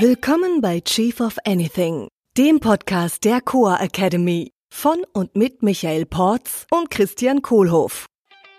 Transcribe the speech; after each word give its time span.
Willkommen 0.00 0.60
bei 0.60 0.80
Chief 0.80 1.20
of 1.20 1.36
Anything, 1.44 2.08
dem 2.36 2.58
Podcast 2.58 3.22
der 3.22 3.40
Coa 3.40 3.76
Academy 3.80 4.50
von 4.68 5.04
und 5.12 5.36
mit 5.36 5.62
Michael 5.62 6.04
Porz 6.04 6.66
und 6.72 6.90
Christian 6.90 7.42
Kohlhoff. 7.42 8.06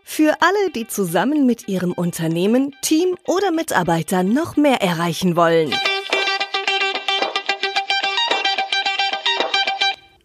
Für 0.06 0.38
alle, 0.40 0.72
die 0.74 0.88
zusammen 0.88 1.46
mit 1.46 1.68
ihrem 1.68 1.92
Unternehmen, 1.92 2.74
Team 2.82 3.18
oder 3.28 3.52
Mitarbeitern 3.52 4.34
noch 4.34 4.56
mehr 4.56 4.82
erreichen 4.82 5.36
wollen. 5.36 5.74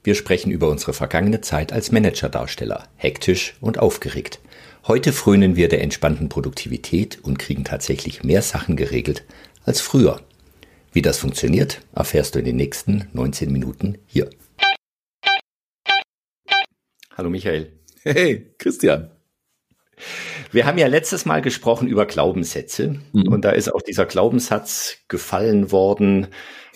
Wir 0.05 0.15
sprechen 0.15 0.53
über 0.53 0.69
unsere 0.69 0.93
vergangene 0.93 1.41
Zeit 1.41 1.73
als 1.73 1.91
Manager-Darsteller, 1.91 2.85
hektisch 2.95 3.57
und 3.61 3.81
aufgeregt. 3.81 4.39
Heute 4.87 5.13
frönen 5.13 5.57
wir 5.57 5.69
der 5.69 5.83
entspannten 5.83 6.29
Produktivität 6.29 7.19
und 7.21 7.41
kriegen 7.41 7.65
tatsächlich 7.65 8.23
mehr 8.23 8.43
Sachen 8.43 8.77
geregelt 8.77 9.25
als 9.65 9.81
früher. 9.81 10.21
Wie 10.93 11.03
das 11.03 11.19
funktioniert, 11.19 11.83
erfährst 11.95 12.35
du 12.35 12.41
in 12.41 12.45
den 12.45 12.57
nächsten 12.57 13.09
19 13.13 13.53
Minuten 13.53 13.99
hier. 14.07 14.29
Hallo 17.17 17.31
Michael. 17.31 17.79
Hey, 18.03 18.53
Christian. 18.59 19.13
Wir 20.51 20.67
haben 20.67 20.79
ja 20.79 20.89
letztes 20.89 21.27
Mal 21.27 21.43
gesprochen 21.43 21.87
über 21.87 22.07
Glaubenssätze 22.07 22.99
mhm. 23.13 23.29
und 23.29 23.45
da 23.45 23.51
ist 23.51 23.73
auch 23.73 23.83
dieser 23.83 24.05
Glaubenssatz 24.05 24.97
gefallen 25.07 25.71
worden, 25.71 26.29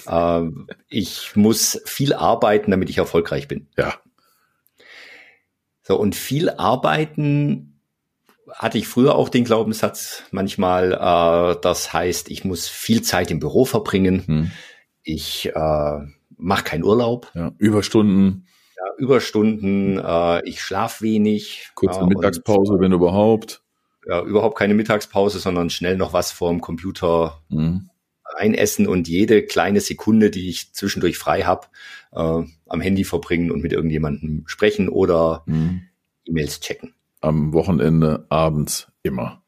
äh, 0.06 0.42
ich 0.88 1.34
muss 1.34 1.82
viel 1.84 2.12
arbeiten, 2.12 2.70
damit 2.70 2.90
ich 2.90 2.98
erfolgreich 2.98 3.48
bin. 3.48 3.66
Ja. 3.76 3.94
So, 5.82 5.98
und 5.98 6.14
viel 6.14 6.50
arbeiten 6.50 7.73
hatte 8.54 8.78
ich 8.78 8.88
früher 8.88 9.16
auch 9.16 9.28
den 9.28 9.44
Glaubenssatz 9.44 10.24
manchmal, 10.30 10.92
äh, 10.92 11.60
das 11.60 11.92
heißt, 11.92 12.30
ich 12.30 12.44
muss 12.44 12.68
viel 12.68 13.02
Zeit 13.02 13.30
im 13.30 13.40
Büro 13.40 13.64
verbringen, 13.64 14.22
hm. 14.26 14.50
ich 15.02 15.50
äh, 15.54 15.98
mache 16.36 16.64
keinen 16.64 16.84
Urlaub. 16.84 17.30
Ja, 17.34 17.52
Überstunden. 17.58 18.46
Ja, 18.76 18.94
Überstunden, 18.98 19.98
äh, 19.98 20.48
ich 20.48 20.62
schlaf 20.62 21.02
wenig. 21.02 21.70
Kurze 21.74 22.00
äh, 22.00 22.06
Mittagspause, 22.06 22.74
und, 22.74 22.80
wenn 22.80 22.92
überhaupt. 22.92 23.62
Ja, 24.06 24.22
überhaupt 24.22 24.58
keine 24.58 24.74
Mittagspause, 24.74 25.38
sondern 25.38 25.70
schnell 25.70 25.96
noch 25.96 26.12
was 26.12 26.30
vorm 26.30 26.60
Computer 26.60 27.42
hm. 27.50 27.90
einessen 28.36 28.86
und 28.86 29.08
jede 29.08 29.44
kleine 29.44 29.80
Sekunde, 29.80 30.30
die 30.30 30.48
ich 30.48 30.72
zwischendurch 30.74 31.18
frei 31.18 31.42
habe, 31.42 31.66
äh, 32.12 32.42
am 32.66 32.80
Handy 32.80 33.04
verbringen 33.04 33.50
und 33.50 33.62
mit 33.62 33.72
irgendjemandem 33.72 34.44
sprechen 34.46 34.88
oder 34.88 35.42
hm. 35.46 35.82
E-Mails 36.26 36.60
checken 36.60 36.93
am 37.24 37.52
Wochenende 37.52 38.26
abends 38.28 38.88
immer. 39.02 39.42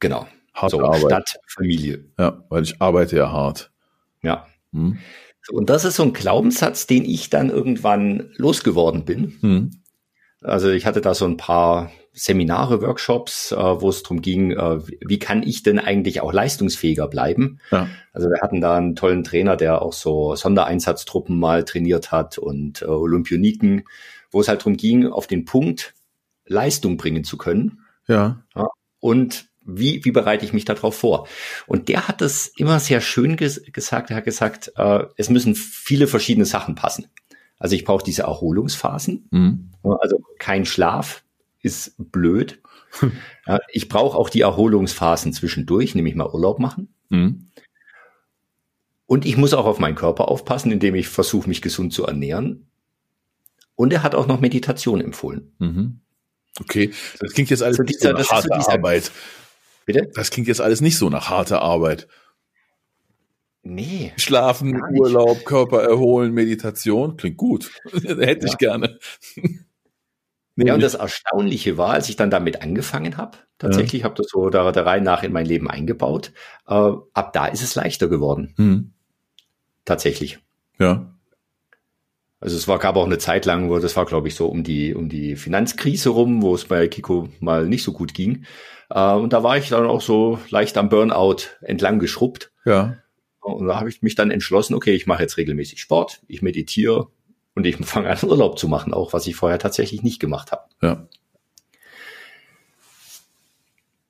Genau. 0.00 0.26
Harte 0.54 0.76
so, 0.76 0.84
Arbeit. 0.84 1.00
Statt 1.00 1.40
Familie. 1.46 2.04
Ja, 2.18 2.44
weil 2.48 2.62
ich 2.62 2.80
arbeite 2.80 3.16
ja 3.16 3.30
hart. 3.30 3.70
Ja. 4.22 4.46
Hm. 4.72 4.98
und 5.52 5.70
das 5.70 5.84
ist 5.84 5.96
so 5.96 6.02
ein 6.02 6.12
Glaubenssatz, 6.12 6.86
den 6.88 7.04
ich 7.04 7.30
dann 7.30 7.50
irgendwann 7.50 8.30
losgeworden 8.36 9.04
bin. 9.04 9.36
Hm. 9.40 9.70
Also 10.42 10.70
ich 10.70 10.86
hatte 10.86 11.00
da 11.00 11.14
so 11.14 11.24
ein 11.24 11.36
paar 11.36 11.90
Seminare, 12.12 12.80
Workshops, 12.80 13.52
äh, 13.52 13.56
wo 13.56 13.90
es 13.90 14.02
darum 14.02 14.22
ging, 14.22 14.52
äh, 14.52 14.78
wie 15.06 15.18
kann 15.18 15.42
ich 15.42 15.62
denn 15.62 15.78
eigentlich 15.78 16.22
auch 16.22 16.32
leistungsfähiger 16.32 17.08
bleiben? 17.08 17.60
Ja. 17.70 17.88
Also 18.12 18.28
wir 18.28 18.40
hatten 18.40 18.60
da 18.60 18.76
einen 18.76 18.96
tollen 18.96 19.22
Trainer, 19.22 19.56
der 19.56 19.82
auch 19.82 19.92
so 19.92 20.34
Sondereinsatztruppen 20.34 21.38
mal 21.38 21.64
trainiert 21.64 22.12
hat 22.12 22.38
und 22.38 22.82
äh, 22.82 22.86
Olympioniken, 22.86 23.84
wo 24.30 24.40
es 24.40 24.48
halt 24.48 24.60
darum 24.60 24.76
ging, 24.76 25.06
auf 25.06 25.26
den 25.26 25.44
Punkt, 25.44 25.94
Leistung 26.46 26.96
bringen 26.96 27.24
zu 27.24 27.36
können. 27.36 27.80
Ja. 28.06 28.42
ja 28.54 28.68
und 29.00 29.48
wie, 29.66 30.04
wie 30.04 30.12
bereite 30.12 30.44
ich 30.44 30.52
mich 30.52 30.64
darauf 30.64 30.96
vor? 30.96 31.28
Und 31.66 31.88
der 31.88 32.08
hat 32.08 32.20
das 32.20 32.52
immer 32.56 32.78
sehr 32.78 33.00
schön 33.00 33.36
ges 33.36 33.62
gesagt. 33.72 34.10
Er 34.10 34.18
hat 34.18 34.24
gesagt, 34.24 34.72
äh, 34.76 35.04
es 35.16 35.28
müssen 35.28 35.54
viele 35.54 36.06
verschiedene 36.06 36.46
Sachen 36.46 36.76
passen. 36.76 37.08
Also 37.58 37.74
ich 37.74 37.84
brauche 37.84 38.04
diese 38.04 38.22
Erholungsphasen. 38.22 39.28
Mhm. 39.30 39.70
Also 39.82 40.22
kein 40.38 40.64
Schlaf 40.64 41.24
ist 41.60 41.94
blöd. 41.98 42.60
ja, 43.46 43.58
ich 43.72 43.88
brauche 43.88 44.16
auch 44.16 44.30
die 44.30 44.42
Erholungsphasen 44.42 45.32
zwischendurch, 45.32 45.94
nämlich 45.94 46.14
mal 46.14 46.30
Urlaub 46.30 46.58
machen. 46.58 46.94
Mhm. 47.08 47.50
Und 49.06 49.24
ich 49.24 49.36
muss 49.36 49.54
auch 49.54 49.66
auf 49.66 49.78
meinen 49.78 49.94
Körper 49.94 50.28
aufpassen, 50.28 50.72
indem 50.72 50.94
ich 50.94 51.08
versuche, 51.08 51.48
mich 51.48 51.62
gesund 51.62 51.92
zu 51.92 52.04
ernähren. 52.04 52.68
Und 53.74 53.92
er 53.92 54.02
hat 54.02 54.14
auch 54.14 54.26
noch 54.26 54.40
Meditation 54.40 55.00
empfohlen. 55.00 55.52
Mhm. 55.58 56.00
Okay, 56.60 56.92
das 57.20 57.32
klingt 57.32 57.50
jetzt 57.50 57.62
alles 57.62 57.76
so 57.76 57.82
dieser, 57.82 58.12
nicht 58.14 58.28
so 58.28 58.34
nach 58.34 58.42
harter 58.42 58.62
so 58.62 58.70
Arbeit. 58.70 59.10
Bitte? 59.84 60.10
Das 60.14 60.30
klingt 60.30 60.48
jetzt 60.48 60.60
alles 60.60 60.80
nicht 60.80 60.98
so 60.98 61.08
nach 61.10 61.30
harter 61.30 61.62
Arbeit. 61.62 62.08
Nee. 63.62 64.12
Schlafen, 64.16 64.80
Urlaub, 64.94 65.44
Körper 65.44 65.82
erholen, 65.82 66.32
Meditation. 66.32 67.16
Klingt 67.16 67.36
gut. 67.36 67.70
Hätte 67.92 68.46
ja. 68.46 68.52
ich 68.52 68.58
gerne. 68.58 68.98
nee, 70.54 70.68
ja, 70.68 70.74
und 70.74 70.82
das 70.82 70.94
Erstaunliche 70.94 71.76
war, 71.76 71.90
als 71.90 72.08
ich 72.08 72.16
dann 72.16 72.30
damit 72.30 72.62
angefangen 72.62 73.16
habe, 73.16 73.38
tatsächlich 73.58 74.02
ja. 74.02 74.04
habe 74.04 74.14
das 74.14 74.28
so 74.28 74.50
der, 74.50 74.70
der 74.70 74.86
Reihe 74.86 75.00
nach 75.00 75.24
in 75.24 75.32
mein 75.32 75.46
Leben 75.46 75.68
eingebaut, 75.68 76.32
äh, 76.68 76.72
ab 76.74 77.32
da 77.32 77.46
ist 77.46 77.62
es 77.62 77.74
leichter 77.74 78.08
geworden. 78.08 78.54
Hm. 78.56 78.92
Tatsächlich. 79.84 80.38
Ja. 80.78 81.15
Also 82.40 82.56
es 82.56 82.68
war, 82.68 82.78
gab 82.78 82.96
auch 82.96 83.06
eine 83.06 83.18
Zeit 83.18 83.46
lang, 83.46 83.70
wo 83.70 83.78
das 83.78 83.96
war, 83.96 84.04
glaube 84.04 84.28
ich, 84.28 84.34
so 84.34 84.46
um 84.46 84.62
die, 84.62 84.94
um 84.94 85.08
die 85.08 85.36
Finanzkrise 85.36 86.10
rum, 86.10 86.42
wo 86.42 86.54
es 86.54 86.66
bei 86.66 86.86
Kiko 86.86 87.28
mal 87.40 87.66
nicht 87.66 87.82
so 87.82 87.92
gut 87.92 88.12
ging. 88.12 88.44
Äh, 88.90 89.12
und 89.14 89.32
da 89.32 89.42
war 89.42 89.56
ich 89.56 89.70
dann 89.70 89.86
auch 89.86 90.02
so 90.02 90.38
leicht 90.50 90.76
am 90.76 90.88
Burnout 90.88 91.36
entlang 91.62 91.98
geschrubbt. 91.98 92.52
Ja. 92.64 92.96
Und 93.40 93.66
da 93.66 93.78
habe 93.78 93.88
ich 93.88 94.02
mich 94.02 94.16
dann 94.16 94.30
entschlossen, 94.30 94.74
okay, 94.74 94.94
ich 94.94 95.06
mache 95.06 95.22
jetzt 95.22 95.36
regelmäßig 95.36 95.80
Sport, 95.80 96.20
ich 96.26 96.42
meditiere 96.42 97.08
und 97.54 97.66
ich 97.66 97.76
fange 97.86 98.10
an, 98.10 98.18
Urlaub 98.22 98.58
zu 98.58 98.68
machen, 98.68 98.92
auch 98.92 99.12
was 99.12 99.26
ich 99.26 99.36
vorher 99.36 99.58
tatsächlich 99.58 100.02
nicht 100.02 100.20
gemacht 100.20 100.52
habe. 100.52 100.64
Ja. 100.82 101.08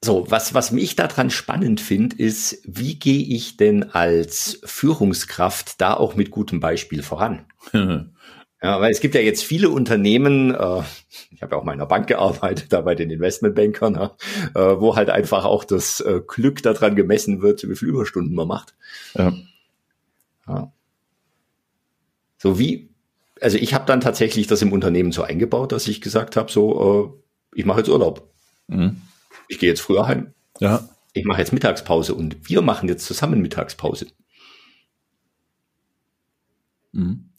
So, 0.06 0.25
was, 0.31 0.55
was 0.55 0.71
mich 0.71 0.94
daran 0.94 1.31
spannend 1.31 1.81
finde, 1.81 2.15
ist, 2.15 2.62
wie 2.65 2.97
gehe 2.97 3.25
ich 3.27 3.56
denn 3.56 3.83
als 3.91 4.61
Führungskraft 4.62 5.81
da 5.81 5.94
auch 5.94 6.15
mit 6.15 6.31
gutem 6.31 6.61
Beispiel 6.61 7.03
voran? 7.03 7.44
Ja, 8.62 8.81
weil 8.81 8.91
es 8.91 9.00
gibt 9.00 9.15
ja 9.15 9.21
jetzt 9.21 9.45
viele 9.45 9.69
Unternehmen, 9.69 10.53
äh, 10.53 10.83
ich 11.31 11.43
habe 11.43 11.55
ja 11.55 11.61
auch 11.61 11.65
mal 11.65 11.75
in 11.75 11.78
der 11.78 11.87
Bank 11.87 12.06
gearbeitet, 12.06 12.72
da 12.72 12.81
bei 12.81 12.95
den 12.95 13.11
Investmentbankern, 13.11 13.97
äh, 14.55 14.59
wo 14.59 14.97
halt 14.97 15.11
einfach 15.11 15.45
auch 15.45 15.62
das 15.62 16.00
äh, 16.00 16.22
Glück 16.27 16.62
daran 16.62 16.97
gemessen 16.97 17.43
wird, 17.43 17.69
wie 17.69 17.77
viel 17.77 17.89
Überstunden 17.89 18.34
man 18.34 18.49
macht. 18.49 18.75
Ja. 19.15 19.34
ja. 20.49 20.72
So 22.39 22.59
wie, 22.59 22.89
also 23.43 23.59
ich 23.59 23.75
habe 23.75 23.84
dann 23.84 24.00
tatsächlich 24.00 24.47
das 24.47 24.62
im 24.62 24.72
Unternehmen 24.72 25.12
so 25.12 25.22
eingebaut, 25.22 25.71
dass 25.71 25.87
ich 25.87 26.00
gesagt 26.00 26.34
habe, 26.34 26.50
so, 26.50 27.15
äh, 27.55 27.59
ich 27.59 27.66
mache 27.66 27.81
jetzt 27.81 27.91
Urlaub. 27.91 28.33
Mhm. 28.69 29.03
Ich 29.49 29.59
gehe 29.59 29.69
jetzt 29.69 29.81
früher 29.81 30.07
heim. 30.07 30.34
Ja. 30.61 30.89
Ich 31.12 31.25
mache 31.25 31.41
jetzt 31.41 31.53
Mittagspause 31.53 32.15
und 32.15 32.49
wir 32.49 32.62
machen 32.62 32.89
jetzt 32.89 33.07
zusammen 33.07 33.41
Mittagspause. 33.41 34.07
Mhm. 36.93 37.31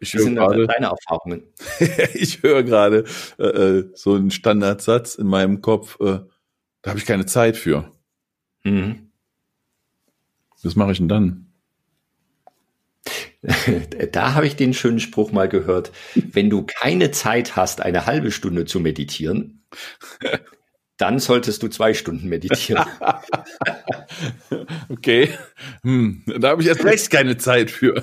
Ich 0.00 0.12
höre 0.14 0.30
gerade 0.30 0.66
deine 0.66 0.86
Erfahrungen. 0.86 1.42
ich 2.14 2.42
höre 2.42 2.62
gerade 2.62 3.04
äh, 3.38 3.44
äh, 3.44 3.90
so 3.94 4.14
einen 4.14 4.30
Standardsatz 4.30 5.14
in 5.14 5.26
meinem 5.26 5.62
Kopf. 5.62 5.98
Äh, 6.00 6.20
da 6.82 6.90
habe 6.90 6.98
ich 6.98 7.06
keine 7.06 7.26
Zeit 7.26 7.56
für. 7.56 7.92
Mhm. 8.64 9.10
Was 10.62 10.74
mache 10.76 10.92
ich 10.92 10.98
denn 10.98 11.08
dann? 11.08 11.44
Da 14.12 14.34
habe 14.34 14.46
ich 14.46 14.56
den 14.56 14.74
schönen 14.74 14.98
Spruch 14.98 15.30
mal 15.30 15.48
gehört. 15.48 15.92
Wenn 16.14 16.50
du 16.50 16.64
keine 16.66 17.12
Zeit 17.12 17.54
hast, 17.54 17.80
eine 17.80 18.04
halbe 18.04 18.32
Stunde 18.32 18.64
zu 18.64 18.80
meditieren, 18.80 19.62
dann 20.98 21.20
solltest 21.20 21.62
du 21.62 21.68
zwei 21.68 21.94
Stunden 21.94 22.28
meditieren. 22.28 22.84
okay. 24.88 25.30
Hm, 25.82 26.24
da 26.26 26.50
habe 26.50 26.62
ich 26.62 26.68
erst 26.68 26.84
recht 26.84 27.10
keine 27.10 27.38
Zeit 27.38 27.70
für. 27.70 28.02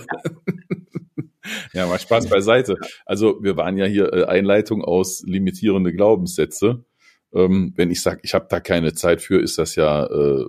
ja, 1.74 1.86
mal 1.88 2.00
Spaß 2.00 2.30
beiseite. 2.30 2.78
Also 3.06 3.44
wir 3.44 3.58
waren 3.58 3.78
ja 3.78 3.86
hier 3.86 4.14
äh, 4.14 4.24
Einleitung 4.26 4.84
aus 4.84 5.24
limitierende 5.26 5.94
Glaubenssätze. 5.94 6.86
Ähm, 7.34 7.74
wenn 7.76 7.92
ich 7.92 8.02
sage, 8.02 8.22
ich 8.24 8.34
habe 8.34 8.48
da 8.50 8.62
keine 8.62 8.94
Zeit 8.94 9.22
für, 9.22 9.42
ist 9.42 9.58
das 9.58 9.76
ja, 9.76 10.06
äh, 10.06 10.46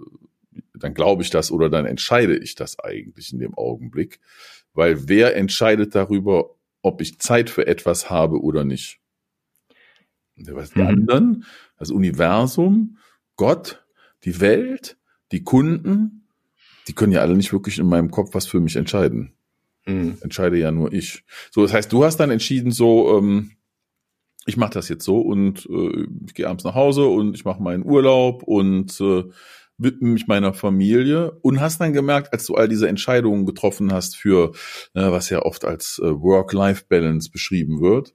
dann 0.74 0.94
glaube 0.94 1.24
ich 1.24 1.30
das 1.30 1.50
oder 1.50 1.68
dann 1.68 1.84
entscheide 1.84 2.36
ich 2.36 2.54
das 2.54 2.78
eigentlich 2.78 3.32
in 3.32 3.40
dem 3.40 3.54
Augenblick. 3.54 4.20
Weil 4.72 5.08
wer 5.08 5.34
entscheidet 5.34 5.96
darüber, 5.96 6.50
ob 6.82 7.00
ich 7.00 7.18
Zeit 7.18 7.50
für 7.50 7.66
etwas 7.66 8.08
habe 8.08 8.40
oder 8.40 8.62
nicht? 8.62 9.00
Was 10.36 10.70
die 10.70 10.80
mhm. 10.80 10.86
anderen, 10.86 11.44
das 11.78 11.90
Universum, 11.90 12.98
Gott, 13.36 13.84
die 14.24 14.40
Welt, 14.40 14.98
die 15.32 15.42
Kunden, 15.42 16.26
die 16.88 16.92
können 16.92 17.12
ja 17.12 17.20
alle 17.20 17.36
nicht 17.36 17.52
wirklich 17.52 17.78
in 17.78 17.86
meinem 17.86 18.10
Kopf 18.10 18.34
was 18.34 18.46
für 18.46 18.60
mich 18.60 18.76
entscheiden. 18.76 19.32
Mhm. 19.86 20.18
Entscheide 20.20 20.58
ja 20.58 20.70
nur 20.70 20.92
ich. 20.92 21.24
So, 21.50 21.62
das 21.62 21.72
heißt, 21.72 21.92
du 21.92 22.04
hast 22.04 22.18
dann 22.18 22.30
entschieden, 22.30 22.70
so, 22.70 23.18
ähm, 23.18 23.52
ich 24.46 24.56
mache 24.56 24.74
das 24.74 24.88
jetzt 24.88 25.04
so 25.04 25.20
und 25.20 25.66
äh, 25.66 26.06
ich 26.26 26.34
gehe 26.34 26.48
abends 26.48 26.64
nach 26.64 26.74
Hause 26.74 27.06
und 27.06 27.34
ich 27.34 27.44
mache 27.44 27.62
meinen 27.62 27.84
Urlaub 27.84 28.42
und 28.42 29.00
äh, 29.00 29.24
widme 29.78 30.10
mich 30.10 30.26
meiner 30.26 30.54
Familie 30.54 31.32
und 31.42 31.60
hast 31.60 31.80
dann 31.80 31.92
gemerkt, 31.92 32.32
als 32.32 32.46
du 32.46 32.54
all 32.54 32.68
diese 32.68 32.88
Entscheidungen 32.88 33.44
getroffen 33.44 33.92
hast 33.92 34.16
für, 34.16 34.52
äh, 34.94 35.10
was 35.10 35.30
ja 35.30 35.42
oft 35.42 35.64
als 35.64 36.00
äh, 36.02 36.06
Work-Life-Balance 36.06 37.30
beschrieben 37.30 37.80
wird, 37.80 38.14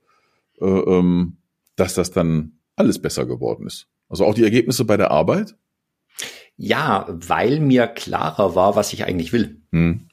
äh, 0.60 0.66
ähm, 0.66 1.36
dass 1.82 1.94
das 1.94 2.12
dann 2.12 2.52
alles 2.76 3.02
besser 3.02 3.26
geworden 3.26 3.66
ist. 3.66 3.88
Also 4.08 4.24
auch 4.24 4.34
die 4.34 4.44
Ergebnisse 4.44 4.84
bei 4.84 4.96
der 4.96 5.10
Arbeit? 5.10 5.56
Ja, 6.56 7.06
weil 7.08 7.58
mir 7.58 7.88
klarer 7.88 8.54
war, 8.54 8.76
was 8.76 8.92
ich 8.92 9.04
eigentlich 9.04 9.32
will. 9.32 9.60
Hm. 9.72 10.08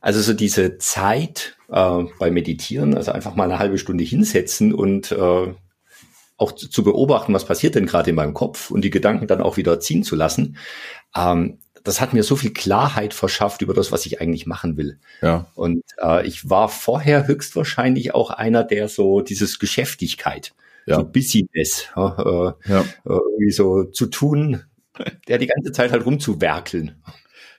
Also 0.00 0.20
so 0.20 0.34
diese 0.34 0.78
Zeit 0.78 1.56
äh, 1.68 2.04
bei 2.18 2.30
Meditieren, 2.30 2.96
also 2.96 3.10
einfach 3.10 3.34
mal 3.34 3.44
eine 3.44 3.58
halbe 3.58 3.78
Stunde 3.78 4.04
hinsetzen 4.04 4.72
und 4.72 5.10
äh, 5.10 5.54
auch 6.36 6.52
zu, 6.52 6.68
zu 6.68 6.84
beobachten, 6.84 7.34
was 7.34 7.44
passiert 7.44 7.74
denn 7.74 7.86
gerade 7.86 8.10
in 8.10 8.16
meinem 8.16 8.34
Kopf 8.34 8.70
und 8.70 8.82
die 8.82 8.90
Gedanken 8.90 9.26
dann 9.26 9.40
auch 9.40 9.56
wieder 9.56 9.80
ziehen 9.80 10.04
zu 10.04 10.14
lassen. 10.14 10.58
Ähm, 11.16 11.58
das 11.82 12.00
hat 12.00 12.12
mir 12.12 12.22
so 12.22 12.36
viel 12.36 12.52
Klarheit 12.52 13.14
verschafft 13.14 13.62
über 13.62 13.74
das, 13.74 13.90
was 13.90 14.06
ich 14.06 14.20
eigentlich 14.20 14.46
machen 14.46 14.76
will. 14.76 14.98
Ja. 15.22 15.46
Und 15.54 15.82
äh, 16.00 16.26
ich 16.26 16.48
war 16.48 16.68
vorher 16.68 17.26
höchstwahrscheinlich 17.26 18.14
auch 18.14 18.30
einer, 18.30 18.62
der 18.62 18.88
so 18.88 19.22
dieses 19.22 19.58
Geschäftigkeit, 19.58 20.54
ja. 20.86 20.96
so 20.96 21.04
Busyness, 21.04 21.88
äh, 21.96 22.00
ja. 22.00 22.80
Äh, 22.80 22.84
irgendwie 23.04 23.50
so 23.50 23.84
zu 23.84 24.06
tun, 24.06 24.62
der 25.28 25.38
die 25.38 25.46
ganze 25.46 25.72
Zeit 25.72 25.92
halt 25.92 26.04
rumzuwerkeln. 26.04 27.02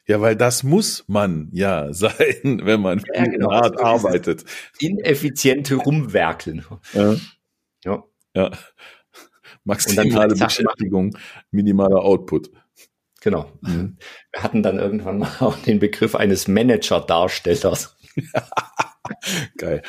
Ja, 0.07 0.22
weil 0.22 0.36
das 0.36 0.63
muss 0.63 1.04
man 1.07 1.50
ja 1.51 1.88
sein, 1.94 2.62
wenn 2.63 2.81
man 2.81 3.01
ja, 3.13 3.25
genau. 3.25 3.51
hart 3.51 3.80
arbeitet. 3.80 4.45
Ineffiziente 4.80 5.75
Rumwerkeln. 5.75 6.66
Ja. 6.94 7.16
Ja. 7.83 8.04
ja. 8.36 8.51
Maximale 9.63 10.36
Beschäftigung, 10.36 11.18
minimaler 11.50 12.01
Output. 12.04 12.51
Genau. 13.21 13.51
Mhm. 13.62 13.98
Wir 14.31 14.44
hatten 14.44 14.62
dann 14.62 14.78
irgendwann 14.78 15.18
mal 15.18 15.31
auch 15.39 15.57
den 15.57 15.80
Begriff 15.80 16.13
eines 16.13 16.48
Manager-Darstellers. 16.48 17.98
Geil. 19.57 19.81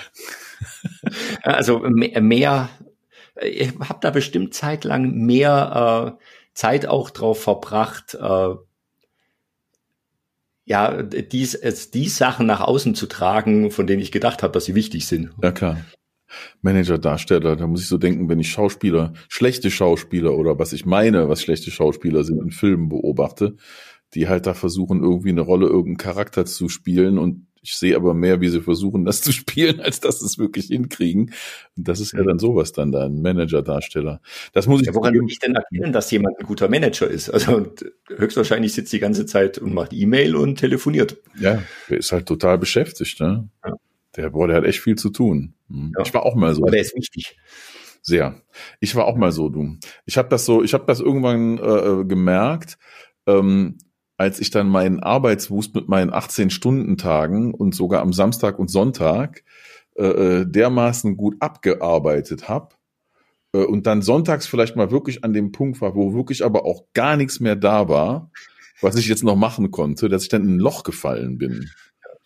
Also 1.43 1.81
mehr, 1.81 2.71
ich 3.43 3.73
habe 3.79 3.99
da 4.01 4.11
bestimmt 4.11 4.55
zeitlang 4.55 5.15
mehr 5.15 6.17
äh, 6.19 6.25
Zeit 6.55 6.87
auch 6.87 7.11
drauf 7.11 7.43
verbracht, 7.43 8.15
äh, 8.15 8.55
ja, 10.69 11.03
dies, 11.03 11.91
die 11.95 12.09
Sachen 12.09 12.47
nach 12.47 12.61
außen 12.61 12.97
zu 12.97 13.07
tragen, 13.07 13.71
von 13.71 13.87
denen 13.87 14.03
ich 14.03 14.11
gedacht 14.11 14.43
habe, 14.43 14.53
dass 14.53 14.65
sie 14.65 14.75
wichtig 14.75 15.07
sind. 15.07 15.31
Ja, 15.41 15.53
klar. 15.53 15.79
Manager, 16.61 16.99
Darsteller, 16.99 17.55
da 17.55 17.69
muss 17.69 17.83
ich 17.83 17.89
so 17.89 17.99
denken, 17.99 18.29
wenn 18.29 18.41
ich 18.41 18.51
Schauspieler, 18.51 19.13
schlechte 19.29 19.71
Schauspieler 19.71 20.37
oder 20.37 20.59
was 20.59 20.73
ich 20.73 20.85
meine, 20.85 21.29
was 21.29 21.41
schlechte 21.41 21.71
Schauspieler 21.71 22.25
sind 22.25 22.43
in 22.43 22.51
Filmen 22.51 22.89
beobachte, 22.89 23.57
die 24.15 24.27
halt 24.27 24.47
da 24.47 24.55
versuchen, 24.55 25.03
irgendwie 25.03 25.31
eine 25.31 25.43
Rolle, 25.43 25.67
irgendeinen 25.67 25.99
Charakter 25.99 26.45
zu 26.45 26.69
spielen 26.69 27.19
und 27.19 27.46
ich 27.67 27.75
sehe 27.75 27.97
aber 27.97 28.15
mehr, 28.15 28.41
wie 28.41 28.49
sie 28.49 28.61
versuchen, 28.61 29.05
das 29.05 29.23
zu 29.23 29.33
spielen, 29.33 29.81
als 29.81 29.99
dass 29.99 30.21
sie 30.21 30.27
es 30.27 30.39
wirklich 30.39 30.67
hinkriegen. 30.67 31.33
Und 31.77 31.89
das 31.89 31.99
ist 31.99 32.13
ja 32.13 32.23
dann 32.23 32.39
sowas 32.39 32.73
dann 32.73 32.93
da, 32.93 33.07
ein 33.07 33.23
Manager-Darsteller. 33.23 34.21
Das 34.53 34.69
muss 34.69 34.83
ich. 34.83 34.87
Ja, 34.87 34.95
woran 34.95 35.15
will 35.15 35.25
ich 35.29 35.41
denn 35.41 35.57
erkennen, 35.57 35.93
dass 35.93 36.09
jemand 36.13 36.39
ein 36.39 36.47
guter 36.47 36.69
Manager 36.69 37.09
ist? 37.09 37.29
Also 37.29 37.67
höchstwahrscheinlich 38.09 38.73
sitzt 38.73 38.93
die 38.93 39.01
ganze 39.01 39.27
Zeit 39.27 39.59
und 39.59 39.75
macht 39.75 39.93
E-Mail 39.93 40.37
und 40.37 40.61
telefoniert. 40.61 41.17
Ja, 41.41 41.61
der 41.91 41.99
ist 41.99 42.13
halt 42.13 42.27
total 42.27 42.57
beschäftigt, 42.57 43.19
ne? 43.21 43.49
Ja. 43.65 43.75
Der, 44.15 44.31
boah, 44.31 44.47
der 44.47 44.59
hat 44.59 44.65
echt 44.65 44.81
viel 44.81 44.97
zu 44.97 45.11
tun. 45.11 45.55
Hm. 45.69 45.93
Ja. 45.97 46.05
Ich 46.05 46.15
war 46.15 46.25
auch 46.25 46.37
mal 46.37 46.55
so. 46.55 46.63
Aber 46.63 46.71
der 46.71 46.83
ist 46.83 46.95
wichtig. 46.95 47.37
Sehr. 48.01 48.41
Ich 48.79 48.95
war 48.95 49.07
auch 49.07 49.17
mal 49.17 49.33
so, 49.33 49.49
du. 49.49 49.77
Ich 50.05 50.17
habe 50.17 50.29
das 50.29 50.45
so, 50.45 50.63
ich 50.63 50.73
habe 50.73 50.85
das 50.87 51.01
irgendwann 51.01 51.59
äh, 51.59 51.63
äh 51.63 52.05
gemerkt. 52.05 52.79
Ähm, 53.27 53.79
als 54.17 54.41
ich 54.41 54.51
dann 54.51 54.69
meinen 54.69 55.01
Arbeitswust 55.01 55.75
mit 55.75 55.89
meinen 55.89 56.11
18-Stunden-Tagen 56.11 57.53
und 57.53 57.75
sogar 57.75 58.03
am 58.03 58.13
Samstag 58.13 58.59
und 58.59 58.71
Sonntag 58.71 59.45
äh, 59.97 60.05
äh, 60.41 60.47
dermaßen 60.47 61.17
gut 61.17 61.37
abgearbeitet 61.41 62.49
habe 62.49 62.75
äh, 63.53 63.59
und 63.59 63.87
dann 63.87 64.03
sonntags 64.03 64.47
vielleicht 64.47 64.77
mal 64.77 64.91
wirklich 64.91 65.25
an 65.25 65.33
dem 65.33 65.53
Punkt 65.53 65.81
war, 65.81 65.95
wo 65.95 66.15
wirklich 66.15 66.45
aber 66.45 66.65
auch 66.65 66.85
gar 66.95 67.17
nichts 67.17 67.41
mehr 67.41 67.57
da 67.57 67.89
war, 67.89 68.31
was 68.81 68.97
ich 68.97 69.09
jetzt 69.09 69.25
noch 69.25 69.37
machen 69.37 69.71
konnte, 69.71 70.09
dass 70.09 70.23
ich 70.23 70.29
dann 70.29 70.43
in 70.43 70.57
ein 70.57 70.61
Loch 70.61 70.83
gefallen 70.83 71.39
bin. 71.39 71.71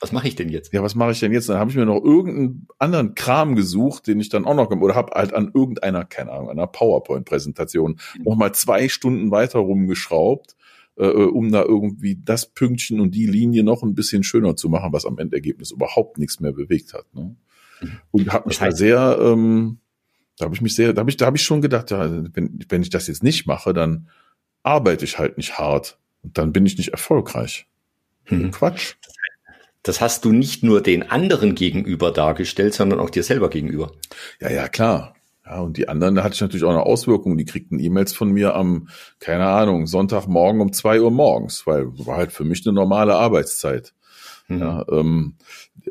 Was 0.00 0.12
mache 0.12 0.28
ich 0.28 0.34
denn 0.34 0.48
jetzt? 0.48 0.72
Ja, 0.72 0.82
was 0.82 0.94
mache 0.94 1.12
ich 1.12 1.20
denn 1.20 1.30
jetzt? 1.30 1.48
Dann 1.48 1.58
habe 1.58 1.70
ich 1.70 1.76
mir 1.76 1.84
noch 1.84 2.02
irgendeinen 2.02 2.66
anderen 2.78 3.14
Kram 3.14 3.54
gesucht, 3.54 4.06
den 4.06 4.18
ich 4.18 4.30
dann 4.30 4.46
auch 4.46 4.54
noch 4.54 4.70
oder 4.70 4.94
habe 4.94 5.12
halt 5.14 5.34
an 5.34 5.50
irgendeiner, 5.54 6.06
keine 6.06 6.32
Ahnung, 6.32 6.48
einer 6.48 6.66
PowerPoint-Präsentation 6.66 8.00
mhm. 8.16 8.22
noch 8.24 8.36
mal 8.36 8.52
zwei 8.52 8.88
Stunden 8.88 9.30
weiter 9.30 9.58
rumgeschraubt 9.58 10.56
äh, 11.00 11.06
äh, 11.06 11.30
um 11.30 11.50
da 11.50 11.62
irgendwie 11.62 12.20
das 12.22 12.44
Pünktchen 12.44 13.00
und 13.00 13.14
die 13.14 13.26
Linie 13.26 13.64
noch 13.64 13.82
ein 13.82 13.94
bisschen 13.94 14.22
schöner 14.22 14.54
zu 14.54 14.68
machen, 14.68 14.92
was 14.92 15.06
am 15.06 15.18
Endergebnis 15.18 15.70
überhaupt 15.70 16.18
nichts 16.18 16.40
mehr 16.40 16.52
bewegt 16.52 16.92
hat. 16.92 17.06
Ne? 17.14 17.36
Mhm. 17.80 17.90
Und 18.10 18.32
habe 18.32 18.48
mich 18.48 18.58
das 18.58 18.66
heißt, 18.66 18.74
da 18.74 18.76
sehr, 18.76 19.18
ähm, 19.18 19.78
da 20.36 20.44
habe 20.44 20.54
ich 20.54 20.60
mich 20.60 20.74
sehr, 20.74 20.92
da 20.92 21.00
habe 21.00 21.10
ich, 21.10 21.16
da 21.16 21.24
habe 21.24 21.38
ich 21.38 21.42
schon 21.42 21.62
gedacht, 21.62 21.90
ja, 21.90 22.10
wenn, 22.34 22.64
wenn 22.68 22.82
ich 22.82 22.90
das 22.90 23.06
jetzt 23.06 23.22
nicht 23.22 23.46
mache, 23.46 23.72
dann 23.72 24.08
arbeite 24.62 25.06
ich 25.06 25.18
halt 25.18 25.38
nicht 25.38 25.58
hart 25.58 25.98
und 26.22 26.36
dann 26.36 26.52
bin 26.52 26.66
ich 26.66 26.76
nicht 26.76 26.90
erfolgreich. 26.90 27.66
Hm. 28.24 28.50
Quatsch. 28.50 28.96
Das 29.82 30.02
hast 30.02 30.26
du 30.26 30.32
nicht 30.32 30.62
nur 30.62 30.82
den 30.82 31.10
anderen 31.10 31.54
gegenüber 31.54 32.10
dargestellt, 32.10 32.74
sondern 32.74 33.00
auch 33.00 33.08
dir 33.08 33.22
selber 33.22 33.48
gegenüber. 33.48 33.92
Ja, 34.38 34.50
ja, 34.50 34.68
klar. 34.68 35.14
Ja, 35.50 35.62
und 35.62 35.76
die 35.76 35.88
anderen, 35.88 36.14
da 36.14 36.22
hatte 36.22 36.34
ich 36.34 36.40
natürlich 36.40 36.62
auch 36.62 36.70
eine 36.70 36.86
Auswirkung. 36.86 37.36
Die 37.36 37.44
kriegten 37.44 37.80
E-Mails 37.80 38.12
von 38.12 38.30
mir 38.30 38.54
am, 38.54 38.88
keine 39.18 39.46
Ahnung, 39.46 39.88
Sonntagmorgen 39.88 40.60
um 40.60 40.72
zwei 40.72 41.00
Uhr 41.00 41.10
morgens, 41.10 41.66
weil 41.66 41.86
war 42.06 42.18
halt 42.18 42.30
für 42.30 42.44
mich 42.44 42.64
eine 42.64 42.72
normale 42.72 43.16
Arbeitszeit. 43.16 43.92
Mhm. 44.46 44.60
Ja, 44.60 44.84
ähm, 44.92 45.34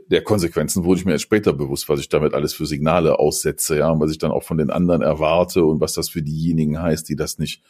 der 0.08 0.24
Konsequenzen 0.24 0.86
wurde 0.86 1.02
ich 1.02 1.06
mir 1.06 1.12
erst 1.12 1.26
später 1.26 1.52
bewusst, 1.52 1.90
was 1.90 2.00
ich 2.00 2.08
damit 2.08 2.34
alles 2.34 2.54
für 2.54 2.66
Signale 2.66 3.20
aussetze, 3.20 3.78
ja, 3.78 3.90
und 3.90 4.00
was 4.00 4.12
ich 4.12 4.18
dann 4.18 4.32
auch 4.32 4.44
von 4.44 4.58
den 4.58 4.70
anderen 4.70 5.02
erwarte 5.02 5.66
und 5.66 5.82
was 5.82 5.92
das 5.92 6.08
für 6.08 6.22
diejenigen 6.22 6.82
heißt, 6.82 7.10
die 7.10 7.18
das 7.18 7.38
nicht 7.38 7.62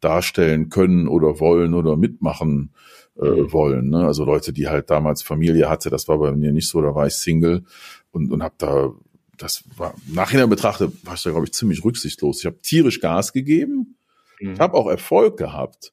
darstellen 0.00 0.68
können 0.68 1.06
oder 1.06 1.38
wollen 1.38 1.74
oder 1.74 1.96
mitmachen 1.96 2.72
äh, 3.20 3.24
mhm. 3.24 3.52
wollen. 3.52 3.90
Ne? 3.90 4.04
Also 4.04 4.24
Leute, 4.24 4.52
die 4.52 4.68
halt 4.68 4.90
damals 4.90 5.22
Familie 5.22 5.70
hatte, 5.70 5.90
das 5.90 6.08
war 6.08 6.18
bei 6.18 6.32
mir 6.32 6.50
nicht 6.50 6.68
so, 6.68 6.82
da 6.82 6.94
war 6.94 7.06
ich 7.06 7.14
Single 7.14 7.62
und, 8.10 8.32
und 8.32 8.42
habe 8.42 8.54
da 8.58 8.92
das 9.36 9.64
war 9.76 9.94
nachher 10.06 10.46
betrachtet, 10.46 10.92
war 11.04 11.14
ich 11.14 11.22
da, 11.22 11.30
glaube 11.30 11.46
ich, 11.46 11.52
ziemlich 11.52 11.84
rücksichtslos. 11.84 12.40
Ich 12.40 12.46
habe 12.46 12.60
tierisch 12.60 13.00
Gas 13.00 13.32
gegeben, 13.32 13.98
mhm. 14.40 14.54
ich 14.54 14.60
habe 14.60 14.74
auch 14.74 14.88
Erfolg 14.88 15.36
gehabt. 15.36 15.92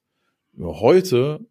Nur 0.52 0.80
heute 0.80 1.46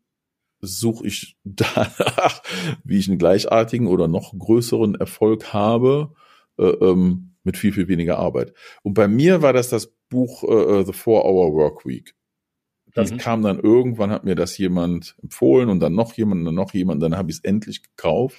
suche 0.62 1.08
ich 1.08 1.38
danach, 1.44 2.42
wie 2.84 2.98
ich 2.98 3.08
einen 3.08 3.20
gleichartigen 3.20 3.88
oder 3.88 4.08
noch 4.08 4.34
größeren 4.38 4.96
Erfolg 4.96 5.54
habe, 5.54 6.14
äh, 6.58 6.66
ähm, 6.66 7.36
mit 7.44 7.58
viel, 7.58 7.74
viel 7.74 7.88
weniger 7.88 8.20
Arbeit. 8.20 8.54
Und 8.84 8.94
bei 8.94 9.08
mir 9.08 9.42
war 9.42 9.52
das 9.54 9.70
das 9.70 9.94
Buch 10.10 10.44
äh, 10.44 10.80
äh 10.80 10.86
The 10.86 10.94
Four-Hour 10.94 11.54
Work 11.54 11.86
Week. 11.86 12.16
Das 12.94 13.12
mhm. 13.12 13.18
kam 13.18 13.42
dann 13.42 13.60
irgendwann, 13.60 14.12
hat 14.12 14.24
mir 14.24 14.36
das 14.36 14.58
jemand 14.58 15.16
empfohlen 15.22 15.70
und 15.70 15.80
dann 15.80 15.96
noch 15.96 16.14
jemand 16.14 16.40
und 16.42 16.46
dann 16.46 16.56
noch 16.56 16.74
jemand. 16.74 17.02
Dann 17.02 17.18
habe 17.18 17.32
ich 17.32 17.38
es 17.38 17.44
endlich 17.44 17.82
gekauft 17.82 18.38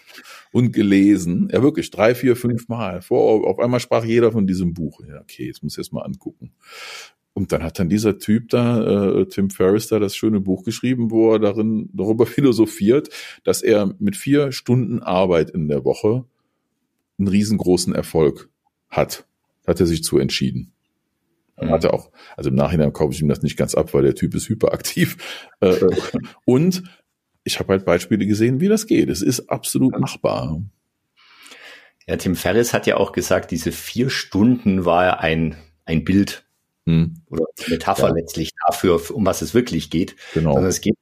und 0.53 0.73
gelesen. 0.73 1.49
Ja, 1.53 1.63
wirklich, 1.63 1.91
drei, 1.91 2.15
vier, 2.15 2.37
fünf 2.37 2.69
Mal. 2.69 3.03
Vor, 3.03 3.47
auf 3.49 3.59
einmal 3.59 3.81
sprach 3.81 4.05
jeder 4.05 4.31
von 4.31 4.47
diesem 4.47 4.73
Buch. 4.73 5.01
Ja, 5.09 5.21
okay, 5.21 5.47
jetzt 5.47 5.63
muss 5.63 5.77
ich 5.77 5.87
es 5.87 5.93
mal 5.93 6.03
angucken. 6.03 6.53
Und 7.33 7.51
dann 7.51 7.65
hat 7.65 7.81
dann 7.81 7.89
dieser 7.89 8.19
Typ 8.19 8.49
da, 8.51 9.19
äh, 9.19 9.27
Tim 9.27 9.51
Ferriss, 9.51 9.89
da 9.89 9.99
das 9.99 10.15
schöne 10.15 10.41
Buch 10.41 10.63
geschrieben, 10.63 11.11
wo 11.11 11.33
er 11.33 11.41
darin 11.41 11.91
darüber 11.93 12.27
philosophiert, 12.27 13.11
dass 13.43 13.61
er 13.61 13.93
mit 13.99 14.17
vier 14.17 14.53
Stunden 14.53 15.01
Arbeit 15.01 15.51
in 15.51 15.67
der 15.67 15.85
Woche 15.85 16.25
einen 17.19 17.29
riesengroßen 17.29 17.93
Erfolg 17.93 18.51
hat. 18.89 19.27
Hat 19.67 19.81
er 19.81 19.87
sich 19.87 20.05
zu 20.05 20.19
entschieden. 20.19 20.74
Mhm. 21.61 21.71
Hat 21.71 21.85
er 21.85 21.95
auch, 21.95 22.11
also 22.37 22.51
im 22.51 22.57
Nachhinein 22.57 22.93
kaufe 22.93 23.15
ich 23.15 23.21
ihm 23.21 23.29
das 23.29 23.43
nicht 23.43 23.57
ganz 23.57 23.75
ab, 23.75 23.95
weil 23.95 24.03
der 24.03 24.15
Typ 24.15 24.35
ist 24.35 24.49
hyperaktiv. 24.49 25.17
Äh, 25.61 25.69
äh, 25.69 25.97
und 26.45 26.83
ich 27.45 27.59
habe 27.61 27.73
halt 27.73 27.85
Beispiele 27.85 28.27
gesehen, 28.27 28.61
wie 28.61 28.69
das 28.69 28.87
geht. 28.87 29.09
Es 29.09 29.23
ist 29.23 29.51
absolut 29.51 29.99
machbar. 29.99 30.61
Ja, 32.07 32.17
Tim 32.17 32.37
Ferriss 32.37 32.75
hat 32.75 32.87
ja 32.87 32.97
auch 32.97 33.13
gesagt, 33.13 33.51
diese 33.51 33.73
vier 33.73 34.11
Stunden 34.11 34.85
war 34.85 35.21
ein, 35.21 35.57
ein 35.85 36.05
Bild 36.05 36.45
hm. 36.87 37.23
oder 37.29 37.45
Metapher 37.69 38.09
ja. 38.09 38.15
letztlich 38.15 38.51
dafür, 38.67 39.01
um 39.11 39.25
was 39.25 39.43
es 39.43 39.55
wirklich 39.55 39.91
geht. 39.91 40.17
Genau. 40.35 40.55
Also 40.55 40.69
es 40.69 40.81
geht, 40.81 40.97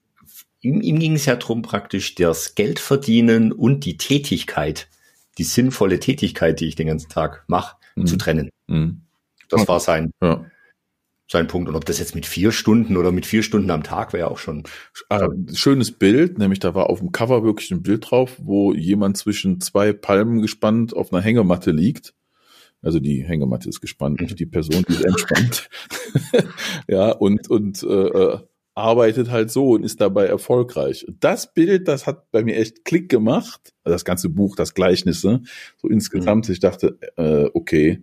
ihm, 0.60 0.80
ihm 0.80 0.98
ging 0.98 1.14
es 1.14 1.26
ja 1.26 1.36
darum, 1.36 1.62
praktisch 1.62 2.14
das 2.14 2.54
Geld 2.54 2.78
verdienen 2.78 3.52
und 3.52 3.84
die 3.84 3.96
Tätigkeit, 3.96 4.88
die 5.38 5.44
sinnvolle 5.44 5.98
Tätigkeit, 5.98 6.60
die 6.60 6.66
ich 6.66 6.76
den 6.76 6.86
ganzen 6.86 7.08
Tag 7.08 7.44
mache, 7.48 7.76
hm. 7.94 8.06
zu 8.06 8.16
trennen. 8.16 8.50
Hm. 8.68 9.01
Das 9.52 9.68
war 9.68 9.80
sein, 9.80 10.12
ja. 10.20 10.44
sein 11.28 11.46
Punkt. 11.46 11.68
Und 11.68 11.76
ob 11.76 11.84
das 11.84 11.98
jetzt 11.98 12.14
mit 12.14 12.26
vier 12.26 12.52
Stunden 12.52 12.96
oder 12.96 13.12
mit 13.12 13.26
vier 13.26 13.42
Stunden 13.42 13.70
am 13.70 13.82
Tag 13.82 14.12
wäre 14.12 14.30
auch 14.30 14.38
schon. 14.38 14.64
Äh, 15.08 15.28
schönes 15.54 15.92
Bild, 15.92 16.38
nämlich 16.38 16.60
da 16.60 16.74
war 16.74 16.90
auf 16.90 17.00
dem 17.00 17.12
Cover 17.12 17.44
wirklich 17.44 17.70
ein 17.70 17.82
Bild 17.82 18.10
drauf, 18.10 18.36
wo 18.38 18.72
jemand 18.72 19.16
zwischen 19.16 19.60
zwei 19.60 19.92
Palmen 19.92 20.40
gespannt 20.40 20.94
auf 20.94 21.12
einer 21.12 21.22
Hängematte 21.22 21.70
liegt. 21.70 22.14
Also 22.82 22.98
die 22.98 23.22
Hängematte 23.22 23.68
ist 23.68 23.80
gespannt, 23.80 24.20
nicht 24.20 24.38
die 24.40 24.46
Person, 24.46 24.84
die 24.88 24.94
ist 24.94 25.04
entspannt. 25.04 25.70
ja, 26.88 27.12
und, 27.12 27.48
und 27.48 27.82
äh, 27.84 27.86
äh, 27.86 28.38
arbeitet 28.74 29.30
halt 29.30 29.50
so 29.50 29.70
und 29.70 29.84
ist 29.84 30.00
dabei 30.00 30.26
erfolgreich. 30.26 31.06
Das 31.20 31.52
Bild, 31.52 31.88
das 31.88 32.06
hat 32.06 32.30
bei 32.30 32.42
mir 32.42 32.56
echt 32.56 32.84
Klick 32.84 33.08
gemacht. 33.08 33.72
Das 33.84 34.04
ganze 34.04 34.28
Buch, 34.28 34.56
das 34.56 34.74
Gleichnisse, 34.74 35.42
so 35.76 35.88
insgesamt. 35.88 36.48
Mhm. 36.48 36.52
Ich 36.52 36.60
dachte, 36.60 36.98
äh, 37.16 37.50
okay, 37.54 38.02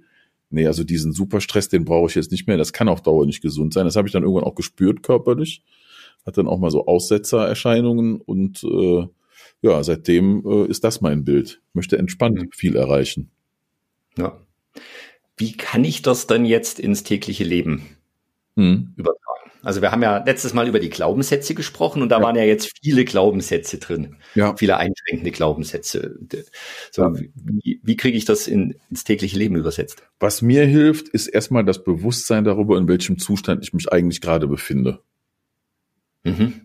nee, 0.50 0.68
also 0.68 0.84
diesen 0.84 1.14
Superstress, 1.14 1.70
den 1.70 1.86
brauche 1.86 2.10
ich 2.10 2.16
jetzt 2.16 2.32
nicht 2.32 2.48
mehr. 2.48 2.58
Das 2.58 2.74
kann 2.74 2.90
auf 2.90 3.02
Dauer 3.02 3.26
nicht 3.26 3.42
gesund 3.42 3.74
sein. 3.74 3.86
Das 3.86 3.96
habe 3.96 4.08
ich 4.08 4.12
dann 4.12 4.24
irgendwann 4.24 4.44
auch 4.44 4.56
gespürt 4.56 5.04
körperlich. 5.04 5.64
Hat 6.26 6.38
dann 6.38 6.48
auch 6.48 6.60
mal 6.60 6.72
so 6.72 6.86
Aussetzererscheinungen 6.86 8.20
und 8.22 8.64
äh, 8.64 9.08
ja, 9.62 9.84
seitdem 9.84 10.44
äh, 10.46 10.66
ist 10.68 10.84
das 10.84 11.02
mein 11.02 11.24
Bild. 11.24 11.62
Ich 11.70 11.76
möchte 11.76 11.98
entspannt 11.98 12.38
mhm. 12.38 12.52
viel 12.52 12.76
erreichen. 12.76 13.32
Ja. 14.18 14.40
Wie 15.38 15.54
kann 15.54 15.86
ich 15.86 16.02
das 16.02 16.28
dann 16.28 16.46
jetzt 16.46 16.80
ins 16.80 17.04
tägliche 17.04 17.44
Leben 17.44 17.84
mhm. 18.56 18.94
übertragen? 18.98 19.39
Also 19.62 19.82
wir 19.82 19.92
haben 19.92 20.02
ja 20.02 20.24
letztes 20.24 20.54
Mal 20.54 20.68
über 20.68 20.80
die 20.80 20.90
Glaubenssätze 20.90 21.54
gesprochen 21.54 22.02
und 22.02 22.10
da 22.10 22.18
ja. 22.18 22.24
waren 22.24 22.36
ja 22.36 22.44
jetzt 22.44 22.72
viele 22.82 23.04
Glaubenssätze 23.04 23.78
drin, 23.78 24.16
ja. 24.36 24.56
viele 24.56 24.78
einschränkende 24.78 25.32
Glaubenssätze. 25.32 26.18
So, 26.92 27.04
ja. 27.04 27.14
Wie, 27.36 27.82
wie 27.84 27.98
kriege 27.98 28.18
ich 28.18 28.26
das 28.26 28.48
in, 28.48 28.76
ins 28.90 29.04
tägliche 29.04 29.38
Leben 29.38 29.56
übersetzt? 29.56 30.04
Was 30.20 30.42
mir 30.42 30.66
hilft, 30.66 31.10
ist 31.10 31.28
erstmal 31.28 31.66
das 31.66 31.84
Bewusstsein 31.84 32.46
darüber, 32.46 32.78
in 32.78 32.88
welchem 32.88 33.18
Zustand 33.18 33.64
ich 33.64 33.74
mich 33.74 33.92
eigentlich 33.92 34.22
gerade 34.22 34.48
befinde. 34.48 35.00
Mhm. 36.24 36.62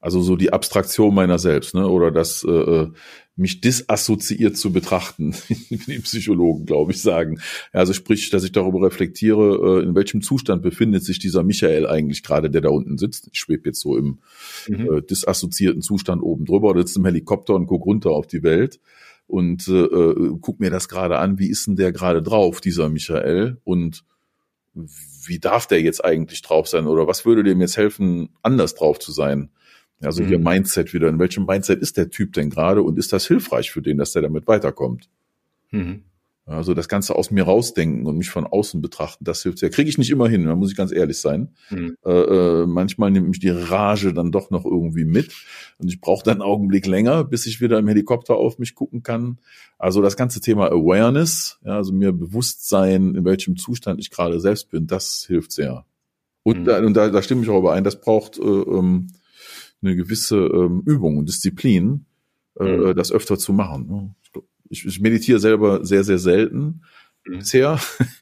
Also 0.00 0.22
so 0.22 0.36
die 0.36 0.52
Abstraktion 0.52 1.14
meiner 1.14 1.38
selbst, 1.38 1.74
ne? 1.74 1.88
Oder 1.88 2.10
das 2.10 2.44
äh, 2.44 2.50
äh 2.50 2.92
mich 3.38 3.60
disassoziiert 3.60 4.56
zu 4.56 4.72
betrachten, 4.72 5.32
wie 5.48 5.78
die 5.78 6.00
Psychologen, 6.00 6.66
glaube 6.66 6.90
ich, 6.90 7.00
sagen. 7.00 7.40
Also 7.72 7.92
sprich, 7.92 8.30
dass 8.30 8.42
ich 8.42 8.50
darüber 8.50 8.84
reflektiere, 8.84 9.80
äh, 9.80 9.84
in 9.84 9.94
welchem 9.94 10.22
Zustand 10.22 10.60
befindet 10.60 11.04
sich 11.04 11.20
dieser 11.20 11.44
Michael 11.44 11.86
eigentlich 11.86 12.24
gerade, 12.24 12.50
der 12.50 12.62
da 12.62 12.70
unten 12.70 12.98
sitzt. 12.98 13.28
Ich 13.32 13.38
schwebe 13.38 13.68
jetzt 13.68 13.80
so 13.80 13.96
im 13.96 14.18
mhm. 14.66 14.92
äh, 14.92 15.02
disassoziierten 15.02 15.82
Zustand 15.82 16.20
oben 16.20 16.46
drüber 16.46 16.70
oder 16.70 16.80
sitze 16.80 16.98
im 16.98 17.04
Helikopter 17.04 17.54
und 17.54 17.68
gucke 17.68 17.84
runter 17.84 18.10
auf 18.10 18.26
die 18.26 18.42
Welt 18.42 18.80
und 19.28 19.68
äh, 19.68 19.84
äh, 19.84 20.38
guck 20.40 20.58
mir 20.58 20.70
das 20.70 20.88
gerade 20.88 21.18
an, 21.18 21.38
wie 21.38 21.50
ist 21.50 21.66
denn 21.66 21.76
der 21.76 21.92
gerade 21.92 22.22
drauf, 22.22 22.60
dieser 22.60 22.88
Michael? 22.88 23.58
Und 23.62 24.02
wie 24.74 25.38
darf 25.38 25.66
der 25.66 25.82
jetzt 25.82 26.04
eigentlich 26.04 26.42
drauf 26.42 26.66
sein? 26.66 26.86
Oder 26.86 27.06
was 27.06 27.24
würde 27.24 27.44
dem 27.44 27.60
jetzt 27.60 27.76
helfen, 27.76 28.30
anders 28.42 28.74
drauf 28.74 28.98
zu 28.98 29.12
sein? 29.12 29.50
Also 30.00 30.22
mhm. 30.22 30.28
hier 30.28 30.38
Mindset 30.38 30.94
wieder. 30.94 31.08
In 31.08 31.18
welchem 31.18 31.46
Mindset 31.46 31.80
ist 31.80 31.96
der 31.96 32.10
Typ 32.10 32.32
denn 32.32 32.50
gerade 32.50 32.82
und 32.82 32.98
ist 32.98 33.12
das 33.12 33.26
hilfreich 33.26 33.70
für 33.70 33.82
den, 33.82 33.98
dass 33.98 34.12
der 34.12 34.22
damit 34.22 34.46
weiterkommt? 34.46 35.08
Mhm. 35.70 36.02
Also 36.48 36.72
das 36.72 36.88
Ganze 36.88 37.14
aus 37.14 37.30
mir 37.30 37.44
rausdenken 37.44 38.06
und 38.06 38.16
mich 38.16 38.30
von 38.30 38.46
außen 38.46 38.80
betrachten, 38.80 39.24
das 39.24 39.42
hilft 39.42 39.58
sehr. 39.58 39.68
Kriege 39.68 39.90
ich 39.90 39.98
nicht 39.98 40.10
immer 40.10 40.28
hin, 40.28 40.46
da 40.46 40.56
muss 40.56 40.70
ich 40.70 40.76
ganz 40.76 40.92
ehrlich 40.92 41.18
sein. 41.18 41.50
Mhm. 41.68 41.96
Äh, 42.06 42.10
äh, 42.10 42.66
manchmal 42.66 43.10
nimmt 43.10 43.28
mich 43.28 43.38
die 43.38 43.50
Rage 43.50 44.14
dann 44.14 44.32
doch 44.32 44.50
noch 44.50 44.64
irgendwie 44.64 45.04
mit 45.04 45.30
und 45.76 45.88
ich 45.88 46.00
brauche 46.00 46.24
dann 46.24 46.40
einen 46.40 46.42
Augenblick 46.42 46.86
länger, 46.86 47.24
bis 47.24 47.44
ich 47.44 47.60
wieder 47.60 47.78
im 47.78 47.86
Helikopter 47.86 48.36
auf 48.36 48.58
mich 48.58 48.74
gucken 48.74 49.02
kann. 49.02 49.38
Also 49.78 50.00
das 50.00 50.16
ganze 50.16 50.40
Thema 50.40 50.70
Awareness, 50.70 51.58
ja, 51.64 51.76
also 51.76 51.92
mir 51.92 52.12
bewusst 52.12 52.66
sein, 52.66 53.14
in 53.14 53.26
welchem 53.26 53.58
Zustand 53.58 54.00
ich 54.00 54.10
gerade 54.10 54.40
selbst 54.40 54.70
bin, 54.70 54.86
das 54.86 55.24
hilft 55.26 55.52
sehr. 55.52 55.84
Und, 56.44 56.60
mhm. 56.60 56.64
da, 56.64 56.78
und 56.78 56.94
da, 56.94 57.10
da 57.10 57.22
stimme 57.22 57.42
ich 57.42 57.50
auch 57.50 57.58
überein, 57.58 57.84
das 57.84 58.00
braucht 58.00 58.38
äh, 58.38 58.42
ähm, 58.42 59.08
eine 59.82 59.96
gewisse 59.96 60.36
ähm, 60.36 60.82
Übung 60.86 61.18
und 61.18 61.28
Disziplin, 61.28 62.06
äh, 62.58 62.64
mhm. 62.64 62.96
das 62.96 63.12
öfter 63.12 63.38
zu 63.38 63.52
machen. 63.52 64.14
Ich, 64.68 64.84
ich 64.84 65.00
meditiere 65.00 65.38
selber 65.38 65.84
sehr, 65.84 66.04
sehr 66.04 66.18
selten 66.18 66.82
mhm. 67.24 67.38
bisher. 67.38 67.80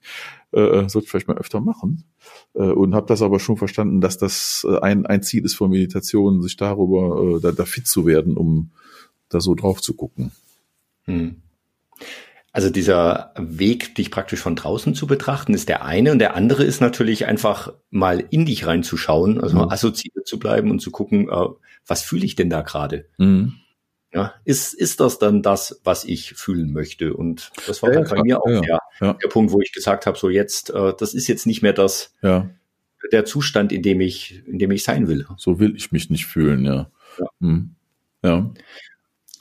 äh, 0.52 0.60
äh 0.60 0.88
sollte 0.88 1.08
vielleicht 1.08 1.28
mal 1.28 1.38
öfter 1.38 1.60
machen. 1.60 2.04
Äh, 2.54 2.62
und 2.62 2.94
habe 2.94 3.06
das 3.06 3.22
aber 3.22 3.40
schon 3.40 3.56
verstanden, 3.56 4.00
dass 4.00 4.18
das 4.18 4.66
äh, 4.68 4.78
ein, 4.80 5.06
ein 5.06 5.22
Ziel 5.22 5.44
ist 5.44 5.54
von 5.54 5.70
Meditation, 5.70 6.42
sich 6.42 6.56
darüber 6.56 7.36
äh, 7.36 7.40
da, 7.40 7.52
da 7.52 7.64
fit 7.64 7.86
zu 7.86 8.06
werden, 8.06 8.36
um 8.36 8.70
da 9.28 9.40
so 9.40 9.54
drauf 9.54 9.80
zu 9.80 9.94
gucken. 9.94 10.32
Mhm. 11.06 11.36
Also 12.56 12.70
dieser 12.70 13.34
Weg, 13.36 13.96
dich 13.96 14.10
praktisch 14.10 14.40
von 14.40 14.56
draußen 14.56 14.94
zu 14.94 15.06
betrachten, 15.06 15.52
ist 15.52 15.68
der 15.68 15.84
eine. 15.84 16.10
Und 16.10 16.20
der 16.20 16.34
andere 16.34 16.64
ist 16.64 16.80
natürlich 16.80 17.26
einfach 17.26 17.74
mal 17.90 18.24
in 18.30 18.46
dich 18.46 18.66
reinzuschauen, 18.66 19.42
also 19.42 19.58
mhm. 19.58 19.70
assoziiert 19.70 20.26
zu 20.26 20.38
bleiben 20.38 20.70
und 20.70 20.80
zu 20.80 20.90
gucken, 20.90 21.28
äh, 21.28 21.48
was 21.86 22.00
fühle 22.00 22.24
ich 22.24 22.34
denn 22.34 22.48
da 22.48 22.62
gerade? 22.62 23.10
Mhm. 23.18 23.56
Ja, 24.10 24.32
ist, 24.46 24.72
ist 24.72 25.00
das 25.00 25.18
dann 25.18 25.42
das, 25.42 25.82
was 25.84 26.06
ich 26.06 26.32
fühlen 26.32 26.72
möchte? 26.72 27.12
Und 27.12 27.52
das 27.66 27.82
war 27.82 27.92
ja, 27.92 28.00
bei 28.00 28.22
mir 28.22 28.40
auch 28.40 28.48
ja, 28.48 28.60
der, 28.62 28.78
ja. 29.02 29.12
der 29.12 29.28
Punkt, 29.28 29.52
wo 29.52 29.60
ich 29.60 29.74
gesagt 29.74 30.06
habe, 30.06 30.16
so 30.16 30.30
jetzt, 30.30 30.70
äh, 30.70 30.94
das 30.98 31.12
ist 31.12 31.26
jetzt 31.26 31.46
nicht 31.46 31.60
mehr 31.60 31.74
das, 31.74 32.14
der 33.12 33.26
Zustand, 33.26 33.70
in 33.70 33.82
dem 33.82 34.00
ich, 34.00 34.42
in 34.46 34.58
dem 34.58 34.70
ich 34.70 34.82
sein 34.82 35.08
will. 35.08 35.26
So 35.36 35.60
will 35.60 35.76
ich 35.76 35.92
mich 35.92 36.08
nicht 36.08 36.24
fühlen, 36.24 36.64
ja. 36.64 36.90
Ja. 37.18 37.26
Mhm. 37.40 37.74
ja. 38.22 38.50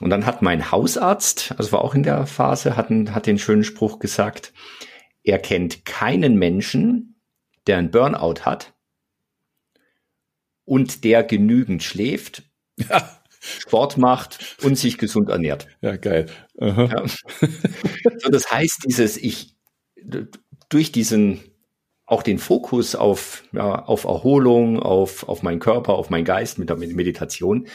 Und 0.01 0.09
dann 0.09 0.25
hat 0.25 0.41
mein 0.41 0.71
Hausarzt, 0.71 1.53
also 1.57 1.71
war 1.71 1.81
auch 1.81 1.95
in 1.95 2.03
der 2.03 2.27
Phase, 2.27 2.75
hat, 2.75 2.89
hat 2.89 3.27
den 3.27 3.39
schönen 3.39 3.63
Spruch 3.63 3.99
gesagt, 3.99 4.53
er 5.23 5.39
kennt 5.39 5.85
keinen 5.85 6.35
Menschen, 6.37 7.21
der 7.67 7.77
einen 7.77 7.91
Burnout 7.91 8.41
hat 8.41 8.73
und 10.65 11.03
der 11.03 11.23
genügend 11.23 11.83
schläft, 11.83 12.43
ja. 12.77 13.09
Sport 13.39 13.97
macht 13.97 14.57
und 14.63 14.75
sich 14.75 14.97
gesund 14.97 15.29
ernährt. 15.29 15.67
Ja, 15.81 15.97
geil. 15.97 16.25
Ja. 16.55 17.05
So, 18.17 18.29
das 18.31 18.49
heißt, 18.49 18.85
dieses 18.87 19.17
ich 19.17 19.55
durch 20.69 20.91
diesen 20.91 21.43
auch 22.07 22.23
den 22.23 22.37
Fokus 22.37 22.95
auf, 22.95 23.43
ja, 23.51 23.83
auf 23.85 24.03
Erholung, 24.03 24.79
auf, 24.79 25.27
auf 25.27 25.43
meinen 25.43 25.59
Körper, 25.59 25.93
auf 25.93 26.09
meinen 26.09 26.25
Geist 26.25 26.59
mit 26.59 26.69
der 26.69 26.77
Meditation, 26.77 27.67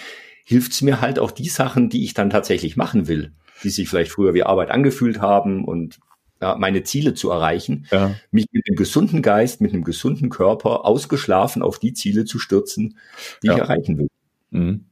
hilft 0.44 0.72
es 0.72 0.82
mir 0.82 1.00
halt 1.00 1.18
auch 1.18 1.30
die 1.30 1.48
Sachen, 1.48 1.88
die 1.88 2.04
ich 2.04 2.14
dann 2.14 2.30
tatsächlich 2.30 2.76
machen 2.76 3.08
will, 3.08 3.32
die 3.62 3.70
sich 3.70 3.88
vielleicht 3.88 4.10
früher 4.10 4.34
wie 4.34 4.42
Arbeit 4.42 4.70
angefühlt 4.70 5.20
haben 5.20 5.64
und 5.64 5.98
ja, 6.40 6.56
meine 6.56 6.82
Ziele 6.82 7.14
zu 7.14 7.30
erreichen, 7.30 7.86
ja. 7.90 8.14
mich 8.30 8.46
mit 8.50 8.64
einem 8.66 8.76
gesunden 8.76 9.20
Geist, 9.20 9.60
mit 9.60 9.72
einem 9.72 9.84
gesunden 9.84 10.30
Körper 10.30 10.86
ausgeschlafen 10.86 11.62
auf 11.62 11.78
die 11.78 11.92
Ziele 11.92 12.24
zu 12.24 12.38
stürzen, 12.38 12.96
die 13.42 13.48
ja. 13.48 13.54
ich 13.54 13.60
erreichen 13.60 13.98
will. 13.98 14.08
Mhm. 14.50 14.86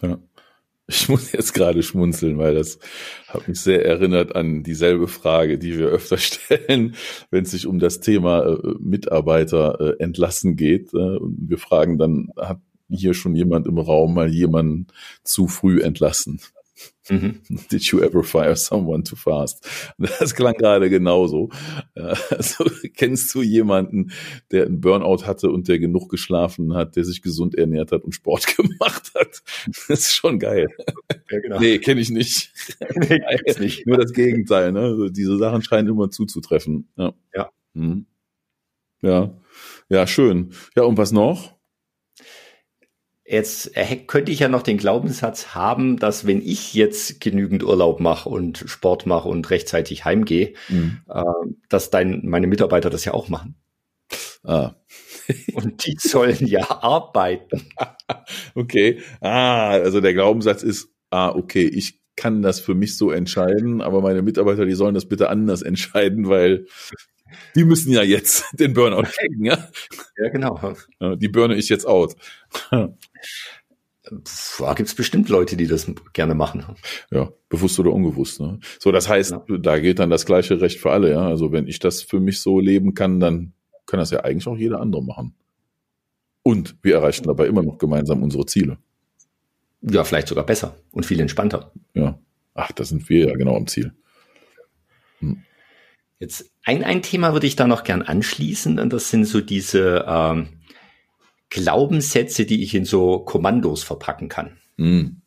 Ja. 0.00 0.18
Ich 0.86 1.08
muss 1.08 1.32
jetzt 1.32 1.54
gerade 1.54 1.82
schmunzeln, 1.82 2.36
weil 2.36 2.54
das 2.54 2.78
hat 3.28 3.48
mich 3.48 3.60
sehr 3.60 3.86
erinnert 3.86 4.36
an 4.36 4.62
dieselbe 4.62 5.08
Frage, 5.08 5.58
die 5.58 5.78
wir 5.78 5.86
öfter 5.88 6.18
stellen, 6.18 6.94
wenn 7.30 7.44
es 7.44 7.52
sich 7.52 7.66
um 7.66 7.78
das 7.78 8.00
Thema 8.00 8.46
äh, 8.46 8.74
Mitarbeiter 8.80 9.80
äh, 9.80 10.02
entlassen 10.02 10.56
geht. 10.56 10.92
Äh, 10.92 11.16
und 11.16 11.48
wir 11.48 11.58
fragen 11.58 11.96
dann, 11.96 12.30
hat 12.36 12.60
hier 12.88 13.14
schon 13.14 13.34
jemand 13.34 13.66
im 13.66 13.78
Raum 13.78 14.14
mal 14.14 14.32
jemanden 14.32 14.88
zu 15.22 15.48
früh 15.48 15.80
entlassen. 15.80 16.40
Mhm. 17.08 17.40
Did 17.70 17.82
you 17.84 18.00
ever 18.00 18.22
fire 18.22 18.56
someone 18.56 19.04
too 19.04 19.16
fast? 19.16 19.66
Das 19.98 20.34
klang 20.34 20.54
gerade 20.54 20.88
genauso. 20.90 21.50
Also, 21.94 22.64
kennst 22.96 23.34
du 23.34 23.42
jemanden, 23.42 24.12
der 24.50 24.66
einen 24.66 24.80
Burnout 24.80 25.26
hatte 25.26 25.50
und 25.50 25.68
der 25.68 25.78
genug 25.78 26.08
geschlafen 26.08 26.74
hat, 26.74 26.96
der 26.96 27.04
sich 27.04 27.22
gesund 27.22 27.54
ernährt 27.54 27.92
hat 27.92 28.04
und 28.04 28.14
Sport 28.14 28.46
gemacht 28.56 29.12
hat? 29.14 29.42
Das 29.66 30.00
ist 30.00 30.14
schon 30.14 30.38
geil. 30.38 30.68
Ja, 31.30 31.40
genau. 31.40 31.60
Nee, 31.60 31.78
kenne 31.78 32.00
ich 32.00 32.10
nicht. 32.10 32.52
Nee, 32.96 33.20
nicht. 33.58 33.86
Nur 33.86 33.98
das 33.98 34.12
Gegenteil. 34.12 34.72
Ne? 34.72 34.80
Also 34.80 35.08
diese 35.08 35.36
Sachen 35.38 35.62
scheinen 35.62 35.88
immer 35.88 36.10
zuzutreffen. 36.10 36.88
Ja. 36.96 37.12
Ja. 37.34 37.50
Mhm. 37.74 38.06
ja. 39.02 39.34
Ja, 39.88 40.06
schön. 40.06 40.52
Ja, 40.74 40.84
und 40.84 40.96
was 40.96 41.12
noch? 41.12 41.53
Jetzt 43.26 43.72
könnte 44.06 44.32
ich 44.32 44.40
ja 44.40 44.48
noch 44.48 44.62
den 44.62 44.76
Glaubenssatz 44.76 45.54
haben, 45.54 45.98
dass 45.98 46.26
wenn 46.26 46.42
ich 46.42 46.74
jetzt 46.74 47.20
genügend 47.20 47.62
Urlaub 47.62 47.98
mache 48.00 48.28
und 48.28 48.64
Sport 48.66 49.06
mache 49.06 49.28
und 49.28 49.48
rechtzeitig 49.48 50.04
heimgehe, 50.04 50.52
mhm. 50.68 51.00
äh, 51.08 51.22
dass 51.70 51.88
dein, 51.90 52.20
meine 52.24 52.46
Mitarbeiter 52.46 52.90
das 52.90 53.04
ja 53.06 53.14
auch 53.14 53.28
machen. 53.28 53.56
Ah. 54.42 54.74
und 55.54 55.86
die 55.86 55.96
sollen 55.98 56.46
ja 56.46 56.70
arbeiten. 56.82 57.66
okay. 58.54 59.00
Ah, 59.20 59.70
also 59.70 60.02
der 60.02 60.12
Glaubenssatz 60.12 60.62
ist, 60.62 60.88
ah, 61.10 61.30
okay, 61.30 61.66
ich 61.66 62.00
kann 62.16 62.42
das 62.42 62.60
für 62.60 62.74
mich 62.74 62.96
so 62.96 63.10
entscheiden, 63.10 63.80
aber 63.80 64.00
meine 64.00 64.22
Mitarbeiter, 64.22 64.66
die 64.66 64.74
sollen 64.74 64.94
das 64.94 65.08
bitte 65.08 65.30
anders 65.30 65.62
entscheiden, 65.62 66.28
weil 66.28 66.66
die 67.54 67.64
müssen 67.64 67.92
ja 67.92 68.02
jetzt 68.02 68.46
den 68.58 68.74
Burnout 68.74 69.04
kriegen, 69.04 69.44
ja? 69.44 69.68
Ja, 70.16 70.28
genau. 70.30 70.74
Die 71.16 71.28
burne 71.28 71.56
ich 71.56 71.68
jetzt 71.68 71.86
out. 71.86 72.16
Da 72.70 74.74
gibt 74.74 74.88
es 74.88 74.94
bestimmt 74.94 75.28
Leute, 75.30 75.56
die 75.56 75.66
das 75.66 75.90
gerne 76.12 76.34
machen. 76.34 76.64
Ja, 77.10 77.32
bewusst 77.48 77.78
oder 77.80 77.92
unbewusst. 77.92 78.40
Ne? 78.40 78.60
So, 78.78 78.92
das 78.92 79.08
heißt, 79.08 79.30
ja. 79.30 79.58
da 79.58 79.78
gilt 79.78 79.98
dann 79.98 80.10
das 80.10 80.26
gleiche 80.26 80.60
Recht 80.60 80.78
für 80.78 80.90
alle. 80.90 81.10
Ja, 81.10 81.26
also 81.26 81.52
wenn 81.52 81.66
ich 81.66 81.78
das 81.78 82.02
für 82.02 82.20
mich 82.20 82.40
so 82.40 82.60
leben 82.60 82.94
kann, 82.94 83.18
dann 83.18 83.54
kann 83.86 83.98
das 83.98 84.10
ja 84.10 84.20
eigentlich 84.20 84.46
auch 84.46 84.56
jeder 84.56 84.80
andere 84.80 85.02
machen. 85.02 85.34
Und 86.42 86.76
wir 86.82 86.96
erreichen 86.96 87.24
dabei 87.24 87.46
immer 87.46 87.62
noch 87.62 87.78
gemeinsam 87.78 88.22
unsere 88.22 88.44
Ziele. 88.44 88.76
Ja, 89.80 90.04
vielleicht 90.04 90.28
sogar 90.28 90.44
besser 90.44 90.76
und 90.92 91.06
viel 91.06 91.20
entspannter. 91.20 91.72
Ja. 91.94 92.18
Ach, 92.54 92.72
da 92.72 92.84
sind 92.84 93.08
wir 93.08 93.28
ja 93.28 93.34
genau 93.34 93.56
am 93.56 93.66
Ziel. 93.66 93.92
Hm. 95.20 95.42
Jetzt 96.18 96.50
ein, 96.64 96.84
ein 96.84 97.02
Thema 97.02 97.32
würde 97.32 97.46
ich 97.46 97.56
da 97.56 97.66
noch 97.66 97.84
gern 97.84 98.02
anschließen 98.02 98.78
und 98.78 98.92
das 98.92 99.10
sind 99.10 99.24
so 99.24 99.40
diese 99.40 100.04
ähm, 100.06 100.60
Glaubenssätze, 101.50 102.46
die 102.46 102.62
ich 102.62 102.74
in 102.74 102.84
so 102.84 103.20
Kommandos 103.20 103.82
verpacken 103.82 104.28
kann. 104.28 104.58
Mhm. 104.76 105.22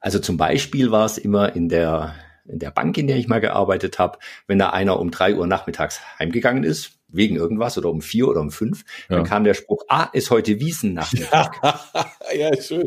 Also 0.00 0.18
zum 0.18 0.36
Beispiel 0.36 0.90
war 0.90 1.04
es 1.04 1.18
immer 1.18 1.54
in 1.54 1.68
der, 1.68 2.14
in 2.46 2.58
der 2.58 2.70
Bank, 2.70 2.96
in 2.98 3.06
der 3.06 3.16
ich 3.16 3.28
mal 3.28 3.40
gearbeitet 3.40 3.98
habe, 3.98 4.18
wenn 4.46 4.58
da 4.58 4.70
einer 4.70 4.98
um 4.98 5.10
drei 5.10 5.34
Uhr 5.34 5.46
nachmittags 5.46 6.00
heimgegangen 6.18 6.64
ist, 6.64 7.00
wegen 7.12 7.36
irgendwas 7.36 7.76
oder 7.76 7.90
um 7.90 8.02
vier 8.02 8.28
oder 8.28 8.40
um 8.40 8.50
fünf, 8.50 8.84
ja. 9.08 9.16
dann 9.16 9.24
kam 9.24 9.44
der 9.44 9.54
Spruch, 9.54 9.84
ah, 9.88 10.08
ist 10.12 10.30
heute 10.30 10.60
Wiesennachmittag. 10.60 11.60
ja, 12.34 12.50
schön. 12.60 12.86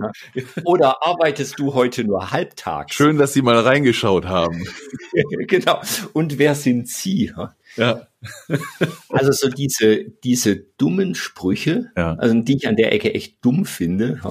Oder 0.65 1.05
arbeitest 1.05 1.59
du 1.59 1.73
heute 1.73 2.03
nur 2.03 2.31
halbtags? 2.31 2.95
Schön, 2.95 3.17
dass 3.17 3.33
Sie 3.33 3.41
mal 3.41 3.59
reingeschaut 3.59 4.25
haben. 4.25 4.65
genau. 5.47 5.81
Und 6.13 6.39
wer 6.39 6.55
sind 6.55 6.87
Sie? 6.87 7.33
Ja. 7.75 8.07
also 9.09 9.31
so 9.31 9.49
diese, 9.49 10.05
diese 10.23 10.55
dummen 10.55 11.15
Sprüche, 11.15 11.91
ja. 11.97 12.15
also 12.15 12.39
die 12.39 12.55
ich 12.55 12.67
an 12.67 12.75
der 12.75 12.93
Ecke 12.93 13.13
echt 13.13 13.43
dumm 13.43 13.65
finde, 13.65 14.21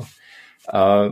äh, 0.69 1.11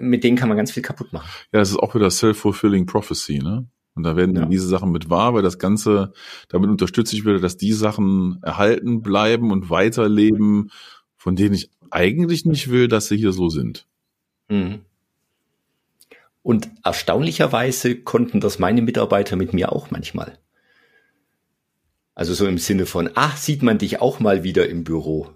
mit 0.00 0.24
denen 0.24 0.36
kann 0.36 0.48
man 0.48 0.56
ganz 0.56 0.70
viel 0.72 0.82
kaputt 0.82 1.12
machen. 1.12 1.28
Ja, 1.52 1.60
das 1.60 1.70
ist 1.70 1.78
auch 1.78 1.94
wieder 1.94 2.10
self-fulfilling 2.10 2.86
prophecy, 2.86 3.38
ne? 3.38 3.66
Und 3.94 4.04
da 4.04 4.16
werden 4.16 4.36
ja. 4.36 4.46
diese 4.46 4.68
Sachen 4.68 4.92
mit 4.92 5.10
wahr, 5.10 5.34
weil 5.34 5.42
das 5.42 5.58
Ganze, 5.58 6.12
damit 6.48 6.70
unterstütze 6.70 7.16
ich 7.16 7.24
wieder, 7.24 7.40
dass 7.40 7.56
die 7.56 7.72
Sachen 7.72 8.38
erhalten 8.42 9.02
bleiben 9.02 9.50
und 9.50 9.68
weiterleben, 9.68 10.70
von 11.16 11.36
denen 11.36 11.54
ich 11.54 11.70
eigentlich 11.90 12.44
nicht 12.44 12.70
will, 12.70 12.88
dass 12.88 13.08
sie 13.08 13.16
hier 13.16 13.32
so 13.32 13.48
sind. 13.48 13.86
Mhm. 14.48 14.80
Und 16.42 16.70
erstaunlicherweise 16.84 17.96
konnten 17.96 18.40
das 18.40 18.58
meine 18.58 18.80
Mitarbeiter 18.80 19.36
mit 19.36 19.52
mir 19.52 19.72
auch 19.72 19.90
manchmal. 19.90 20.38
Also 22.14 22.32
so 22.34 22.46
im 22.46 22.58
Sinne 22.58 22.86
von, 22.86 23.10
ach, 23.14 23.36
sieht 23.36 23.62
man 23.62 23.78
dich 23.78 24.00
auch 24.00 24.20
mal 24.20 24.42
wieder 24.42 24.68
im 24.68 24.84
Büro. 24.84 25.28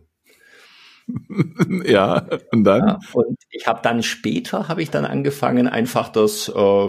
ja, 1.85 2.27
und 2.53 2.65
dann? 2.65 2.89
Ja, 2.89 2.99
und 3.13 3.39
ich 3.51 3.67
habe 3.67 3.81
dann 3.83 4.03
später, 4.03 4.69
habe 4.69 4.83
ich 4.83 4.91
dann 4.91 5.05
angefangen, 5.05 5.69
einfach 5.69 6.09
das 6.09 6.49
äh, 6.49 6.89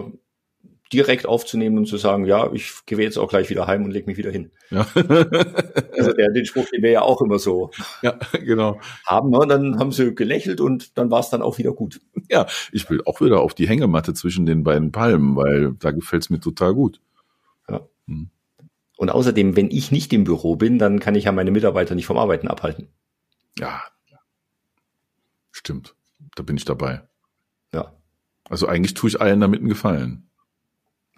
direkt 0.92 1.26
aufzunehmen 1.26 1.78
und 1.78 1.86
zu 1.86 1.96
sagen, 1.96 2.26
ja, 2.26 2.50
ich 2.52 2.72
gehe 2.86 2.98
jetzt 2.98 3.18
auch 3.18 3.28
gleich 3.28 3.50
wieder 3.50 3.66
heim 3.66 3.84
und 3.84 3.90
leg 3.90 4.06
mich 4.06 4.16
wieder 4.16 4.30
hin. 4.30 4.50
Ja. 4.70 4.86
also 4.94 6.12
der, 6.12 6.30
den 6.32 6.46
Spruch, 6.46 6.66
den 6.72 6.82
wir 6.82 6.90
ja 6.90 7.02
auch 7.02 7.20
immer 7.20 7.38
so 7.38 7.70
ja, 8.02 8.18
genau. 8.32 8.80
haben. 9.04 9.30
Ne? 9.30 9.38
Und 9.38 9.48
dann 9.48 9.78
haben 9.78 9.92
sie 9.92 10.14
gelächelt 10.14 10.60
und 10.60 10.96
dann 10.96 11.10
war 11.10 11.20
es 11.20 11.30
dann 11.30 11.42
auch 11.42 11.58
wieder 11.58 11.72
gut. 11.72 12.00
Ja, 12.30 12.46
ich 12.72 12.88
will 12.88 13.02
auch 13.04 13.20
wieder 13.20 13.40
auf 13.40 13.54
die 13.54 13.68
Hängematte 13.68 14.14
zwischen 14.14 14.46
den 14.46 14.62
beiden 14.62 14.92
Palmen, 14.92 15.36
weil 15.36 15.74
da 15.78 15.90
gefällt 15.90 16.22
es 16.22 16.30
mir 16.30 16.40
total 16.40 16.74
gut. 16.74 17.00
Ja. 17.68 17.80
Hm. 18.06 18.30
Und 18.96 19.10
außerdem, 19.10 19.56
wenn 19.56 19.70
ich 19.70 19.90
nicht 19.90 20.12
im 20.12 20.24
Büro 20.24 20.56
bin, 20.56 20.78
dann 20.78 21.00
kann 21.00 21.16
ich 21.16 21.24
ja 21.24 21.32
meine 21.32 21.50
Mitarbeiter 21.50 21.94
nicht 21.94 22.06
vom 22.06 22.16
Arbeiten 22.16 22.48
abhalten. 22.48 22.88
Ja, 23.58 23.82
stimmt. 25.66 25.96
Da 26.36 26.42
bin 26.44 26.56
ich 26.56 26.64
dabei. 26.64 27.02
Ja. 27.74 27.92
Also 28.48 28.68
eigentlich 28.68 28.94
tue 28.94 29.10
ich 29.10 29.20
allen 29.20 29.40
damit 29.40 29.60
einen 29.60 29.68
Gefallen. 29.68 30.30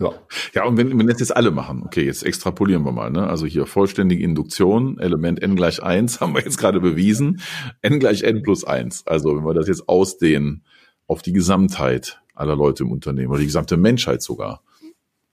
Ja. 0.00 0.12
Ja, 0.54 0.64
und 0.64 0.76
wenn, 0.76 0.96
wenn 0.98 1.06
das 1.06 1.20
jetzt 1.20 1.36
alle 1.36 1.50
machen, 1.50 1.82
okay, 1.82 2.04
jetzt 2.04 2.24
extrapolieren 2.24 2.84
wir 2.84 2.92
mal, 2.92 3.10
ne? 3.10 3.26
Also 3.26 3.46
hier 3.46 3.66
vollständige 3.66 4.22
Induktion, 4.22 4.98
Element 5.00 5.42
n 5.42 5.54
gleich 5.54 5.82
eins 5.82 6.20
haben 6.22 6.34
wir 6.34 6.42
jetzt 6.42 6.56
gerade 6.56 6.80
bewiesen. 6.80 7.42
n 7.82 8.00
gleich 8.00 8.22
n 8.22 8.42
plus 8.42 8.64
eins. 8.64 9.06
Also 9.06 9.36
wenn 9.36 9.44
wir 9.44 9.54
das 9.54 9.68
jetzt 9.68 9.88
ausdehnen 9.88 10.64
auf 11.06 11.20
die 11.20 11.32
Gesamtheit 11.32 12.22
aller 12.34 12.56
Leute 12.56 12.84
im 12.84 12.92
Unternehmen 12.92 13.30
oder 13.30 13.40
die 13.40 13.46
gesamte 13.46 13.76
Menschheit 13.76 14.22
sogar, 14.22 14.62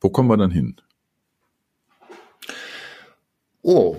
wo 0.01 0.09
kommen 0.09 0.29
wir 0.29 0.37
dann 0.37 0.51
hin? 0.51 0.75
Oh, 3.61 3.97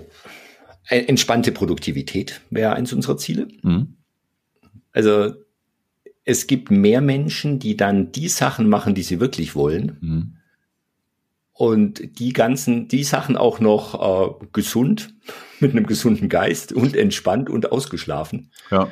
entspannte 0.89 1.51
Produktivität 1.51 2.41
wäre 2.51 2.73
eins 2.73 2.93
unserer 2.93 3.17
Ziele. 3.17 3.47
Mhm. 3.63 3.96
Also 4.97 5.35
es 6.25 6.47
gibt 6.47 6.71
mehr 6.71 7.01
Menschen, 7.01 7.59
die 7.59 7.77
dann 7.77 8.11
die 8.11 8.27
Sachen 8.27 8.67
machen, 8.67 8.95
die 8.95 9.03
sie 9.03 9.19
wirklich 9.19 9.55
wollen. 9.55 9.97
Mhm 10.01 10.37
und 11.57 12.19
die 12.19 12.33
ganzen, 12.33 12.87
die 12.87 13.03
Sachen 13.03 13.35
auch 13.35 13.59
noch 13.59 14.39
äh, 14.41 14.45
gesund, 14.53 15.15
mit 15.59 15.71
einem 15.71 15.87
gesunden 15.87 16.29
Geist 16.29 16.71
und 16.71 16.95
entspannt 16.95 17.49
und 17.49 17.71
ausgeschlafen. 17.71 18.51
Ja. 18.69 18.91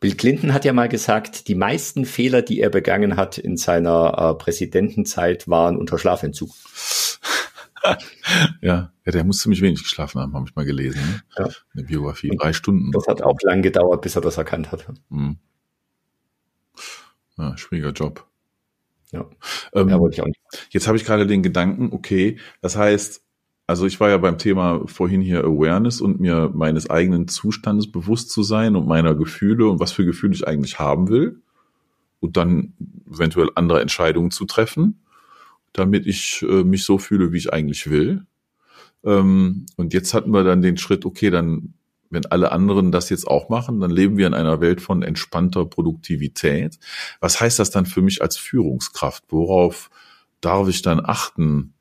Bill 0.00 0.14
Clinton 0.14 0.52
hat 0.52 0.64
ja 0.64 0.72
mal 0.72 0.88
gesagt, 0.88 1.48
die 1.48 1.54
meisten 1.54 2.04
Fehler, 2.04 2.42
die 2.42 2.60
er 2.60 2.68
begangen 2.68 3.16
hat 3.16 3.38
in 3.38 3.56
seiner 3.56 4.18
äh, 4.18 4.34
Präsidentenzeit, 4.34 5.48
waren 5.48 5.76
unter 5.76 5.98
Schlafentzug. 5.98 6.50
ja, 8.60 8.92
ja, 9.04 9.12
der 9.12 9.24
muss 9.24 9.38
ziemlich 9.38 9.62
wenig 9.62 9.82
geschlafen 9.82 10.20
haben, 10.20 10.34
habe 10.34 10.46
ich 10.48 10.54
mal 10.54 10.64
gelesen. 10.64 11.00
Ne? 11.00 11.22
Ja. 11.38 11.48
Eine 11.74 11.84
Biografie, 11.84 12.30
drei 12.36 12.52
Stunden. 12.52 12.90
Das 12.92 13.06
hat 13.06 13.22
auch 13.22 13.38
lang 13.42 13.62
gedauert, 13.62 14.02
bis 14.02 14.16
er 14.16 14.22
das 14.22 14.36
erkannt 14.36 14.72
hat. 14.72 14.86
Mhm. 15.08 15.38
Ja, 17.36 17.56
schwieriger 17.56 17.92
Job. 17.92 18.26
Ja, 19.10 19.26
ähm, 19.74 19.88
ja 19.88 19.98
wollte 19.98 20.14
ich 20.14 20.22
auch 20.22 20.26
nicht. 20.26 20.40
Jetzt 20.70 20.86
habe 20.86 20.96
ich 20.96 21.04
gerade 21.04 21.26
den 21.26 21.42
Gedanken, 21.42 21.90
okay, 21.92 22.38
das 22.60 22.76
heißt, 22.76 23.22
also 23.66 23.86
ich 23.86 24.00
war 24.00 24.10
ja 24.10 24.18
beim 24.18 24.38
Thema 24.38 24.82
vorhin 24.86 25.20
hier 25.20 25.44
Awareness 25.44 26.00
und 26.00 26.20
mir 26.20 26.50
meines 26.52 26.90
eigenen 26.90 27.28
Zustandes 27.28 27.90
bewusst 27.90 28.30
zu 28.30 28.42
sein 28.42 28.76
und 28.76 28.86
meiner 28.86 29.14
Gefühle 29.14 29.68
und 29.68 29.80
was 29.80 29.92
für 29.92 30.04
Gefühle 30.04 30.34
ich 30.34 30.46
eigentlich 30.46 30.78
haben 30.78 31.08
will 31.08 31.42
und 32.20 32.36
dann 32.36 32.74
eventuell 33.10 33.50
andere 33.54 33.80
Entscheidungen 33.80 34.30
zu 34.30 34.44
treffen, 34.46 35.01
damit 35.72 36.06
ich 36.06 36.42
äh, 36.42 36.64
mich 36.64 36.84
so 36.84 36.98
fühle, 36.98 37.32
wie 37.32 37.38
ich 37.38 37.52
eigentlich 37.52 37.90
will. 37.90 38.26
Ähm, 39.04 39.66
und 39.76 39.94
jetzt 39.94 40.14
hatten 40.14 40.32
wir 40.32 40.44
dann 40.44 40.62
den 40.62 40.76
Schritt, 40.76 41.04
okay, 41.04 41.30
dann 41.30 41.74
wenn 42.12 42.26
alle 42.26 42.52
anderen 42.52 42.92
das 42.92 43.08
jetzt 43.08 43.26
auch 43.26 43.48
machen, 43.48 43.80
dann 43.80 43.90
leben 43.90 44.18
wir 44.18 44.26
in 44.26 44.34
einer 44.34 44.60
Welt 44.60 44.82
von 44.82 45.02
entspannter 45.02 45.64
Produktivität. 45.64 46.78
Was 47.20 47.40
heißt 47.40 47.58
das 47.58 47.70
dann 47.70 47.86
für 47.86 48.02
mich 48.02 48.20
als 48.20 48.36
Führungskraft? 48.36 49.24
Worauf 49.30 49.90
darf 50.42 50.68
ich 50.68 50.82
dann 50.82 51.00
achten 51.02 51.72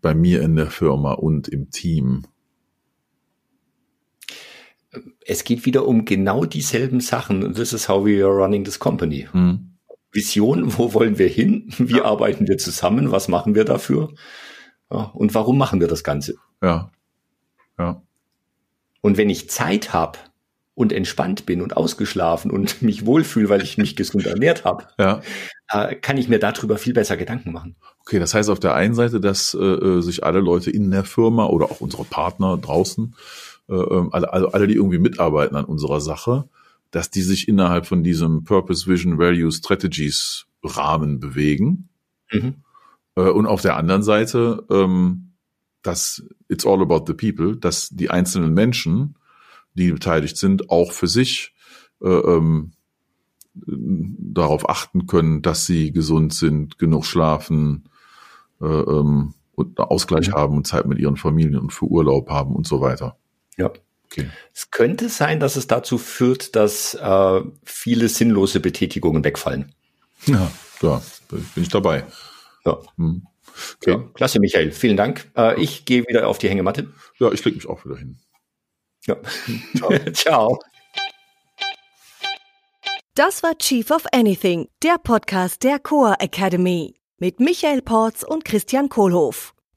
bei 0.00 0.14
mir 0.14 0.42
in 0.42 0.56
der 0.56 0.70
Firma 0.70 1.14
und 1.14 1.48
im 1.48 1.70
Team? 1.70 2.26
Es 5.26 5.44
geht 5.44 5.64
wieder 5.64 5.86
um 5.86 6.04
genau 6.04 6.44
dieselben 6.44 7.00
Sachen. 7.00 7.54
This 7.54 7.72
is 7.72 7.88
how 7.88 8.04
we 8.04 8.22
are 8.22 8.34
running 8.34 8.64
this 8.64 8.78
company. 8.78 9.26
Hm. 9.32 9.67
Vision, 10.12 10.78
wo 10.78 10.94
wollen 10.94 11.18
wir 11.18 11.28
hin? 11.28 11.72
Wie 11.78 11.98
ja. 11.98 12.04
arbeiten 12.04 12.48
wir 12.48 12.58
zusammen? 12.58 13.10
Was 13.10 13.28
machen 13.28 13.54
wir 13.54 13.64
dafür? 13.64 14.14
Ja, 14.90 15.10
und 15.14 15.34
warum 15.34 15.58
machen 15.58 15.80
wir 15.80 15.88
das 15.88 16.04
Ganze? 16.04 16.36
Ja. 16.62 16.90
Ja. 17.78 18.02
Und 19.00 19.16
wenn 19.16 19.30
ich 19.30 19.50
Zeit 19.50 19.92
habe 19.92 20.18
und 20.74 20.92
entspannt 20.92 21.44
bin 21.44 21.60
und 21.60 21.76
ausgeschlafen 21.76 22.50
und 22.50 22.82
mich 22.82 23.04
wohlfühle, 23.04 23.48
weil 23.48 23.62
ich 23.62 23.78
mich 23.78 23.96
gesund 23.96 24.26
ernährt 24.26 24.64
habe, 24.64 24.84
ja. 24.98 25.20
äh, 25.72 25.94
kann 25.94 26.16
ich 26.16 26.28
mir 26.28 26.38
darüber 26.38 26.78
viel 26.78 26.94
besser 26.94 27.16
Gedanken 27.16 27.52
machen. 27.52 27.76
Okay, 28.00 28.18
das 28.18 28.32
heißt 28.32 28.48
auf 28.48 28.60
der 28.60 28.74
einen 28.74 28.94
Seite, 28.94 29.20
dass 29.20 29.54
äh, 29.54 29.58
äh 29.58 30.00
sich 30.00 30.24
alle 30.24 30.40
Leute 30.40 30.70
in 30.70 30.90
der 30.90 31.04
Firma 31.04 31.46
oder 31.46 31.66
auch 31.66 31.80
unsere 31.80 32.04
Partner 32.04 32.56
draußen, 32.56 33.14
äh, 33.68 33.74
ähm, 33.74 34.10
alle, 34.12 34.32
alle, 34.32 34.54
alle, 34.54 34.66
die 34.66 34.74
irgendwie 34.74 34.98
mitarbeiten 34.98 35.56
an 35.56 35.64
unserer 35.64 36.00
Sache, 36.00 36.48
dass 36.90 37.10
die 37.10 37.22
sich 37.22 37.48
innerhalb 37.48 37.86
von 37.86 38.02
diesem 38.02 38.44
Purpose, 38.44 38.86
Vision, 38.86 39.18
Value, 39.18 39.50
Strategies 39.52 40.46
Rahmen 40.62 41.20
bewegen. 41.20 41.88
Mhm. 42.32 42.56
Äh, 43.16 43.30
und 43.30 43.46
auf 43.46 43.62
der 43.62 43.76
anderen 43.76 44.02
Seite, 44.02 44.64
ähm, 44.70 45.32
dass 45.82 46.24
it's 46.48 46.66
all 46.66 46.82
about 46.82 47.04
the 47.06 47.14
people, 47.14 47.56
dass 47.56 47.88
die 47.90 48.10
einzelnen 48.10 48.54
Menschen, 48.54 49.16
die 49.74 49.92
beteiligt 49.92 50.36
sind, 50.36 50.70
auch 50.70 50.92
für 50.92 51.06
sich 51.06 51.54
äh, 52.02 52.08
ähm, 52.08 52.72
darauf 53.54 54.68
achten 54.68 55.06
können, 55.06 55.42
dass 55.42 55.66
sie 55.66 55.92
gesund 55.92 56.32
sind, 56.32 56.78
genug 56.78 57.04
schlafen 57.04 57.88
äh, 58.60 58.66
ähm, 58.66 59.34
und 59.54 59.78
Ausgleich 59.80 60.28
mhm. 60.28 60.32
haben 60.34 60.56
und 60.56 60.66
Zeit 60.66 60.86
mit 60.86 60.98
ihren 60.98 61.16
Familien 61.16 61.58
und 61.58 61.72
für 61.72 61.86
Urlaub 61.86 62.30
haben 62.30 62.54
und 62.54 62.66
so 62.66 62.80
weiter. 62.80 63.16
Ja. 63.56 63.72
Okay. 64.10 64.30
Es 64.54 64.70
könnte 64.70 65.08
sein, 65.08 65.38
dass 65.38 65.56
es 65.56 65.66
dazu 65.66 65.98
führt, 65.98 66.56
dass 66.56 66.94
äh, 66.94 67.40
viele 67.64 68.08
sinnlose 68.08 68.60
Betätigungen 68.60 69.22
wegfallen. 69.22 69.74
Ja, 70.26 70.50
da 70.80 71.02
bin 71.30 71.62
ich 71.62 71.68
dabei. 71.68 72.04
Ja. 72.64 72.78
Hm. 72.96 73.26
Okay. 73.76 73.90
Ja, 73.90 74.04
klasse, 74.14 74.40
Michael. 74.40 74.72
Vielen 74.72 74.96
Dank. 74.96 75.30
Äh, 75.36 75.60
ich 75.60 75.84
gehe 75.84 76.06
wieder 76.06 76.28
auf 76.28 76.38
die 76.38 76.48
Hängematte. 76.48 76.92
Ja, 77.18 77.30
ich 77.32 77.44
lege 77.44 77.56
mich 77.56 77.68
auch 77.68 77.84
wieder 77.84 77.96
hin. 77.96 78.18
Ja. 79.06 79.16
Ciao. 79.76 79.98
Ciao. 80.12 80.58
Das 83.14 83.42
war 83.42 83.58
Chief 83.58 83.90
of 83.90 84.04
Anything, 84.12 84.68
der 84.82 84.96
Podcast 84.98 85.64
der 85.64 85.80
Coa 85.80 86.14
Academy 86.20 86.94
mit 87.18 87.40
Michael 87.40 87.82
Porz 87.82 88.22
und 88.22 88.44
Christian 88.44 88.88
Kohlhoff. 88.88 89.54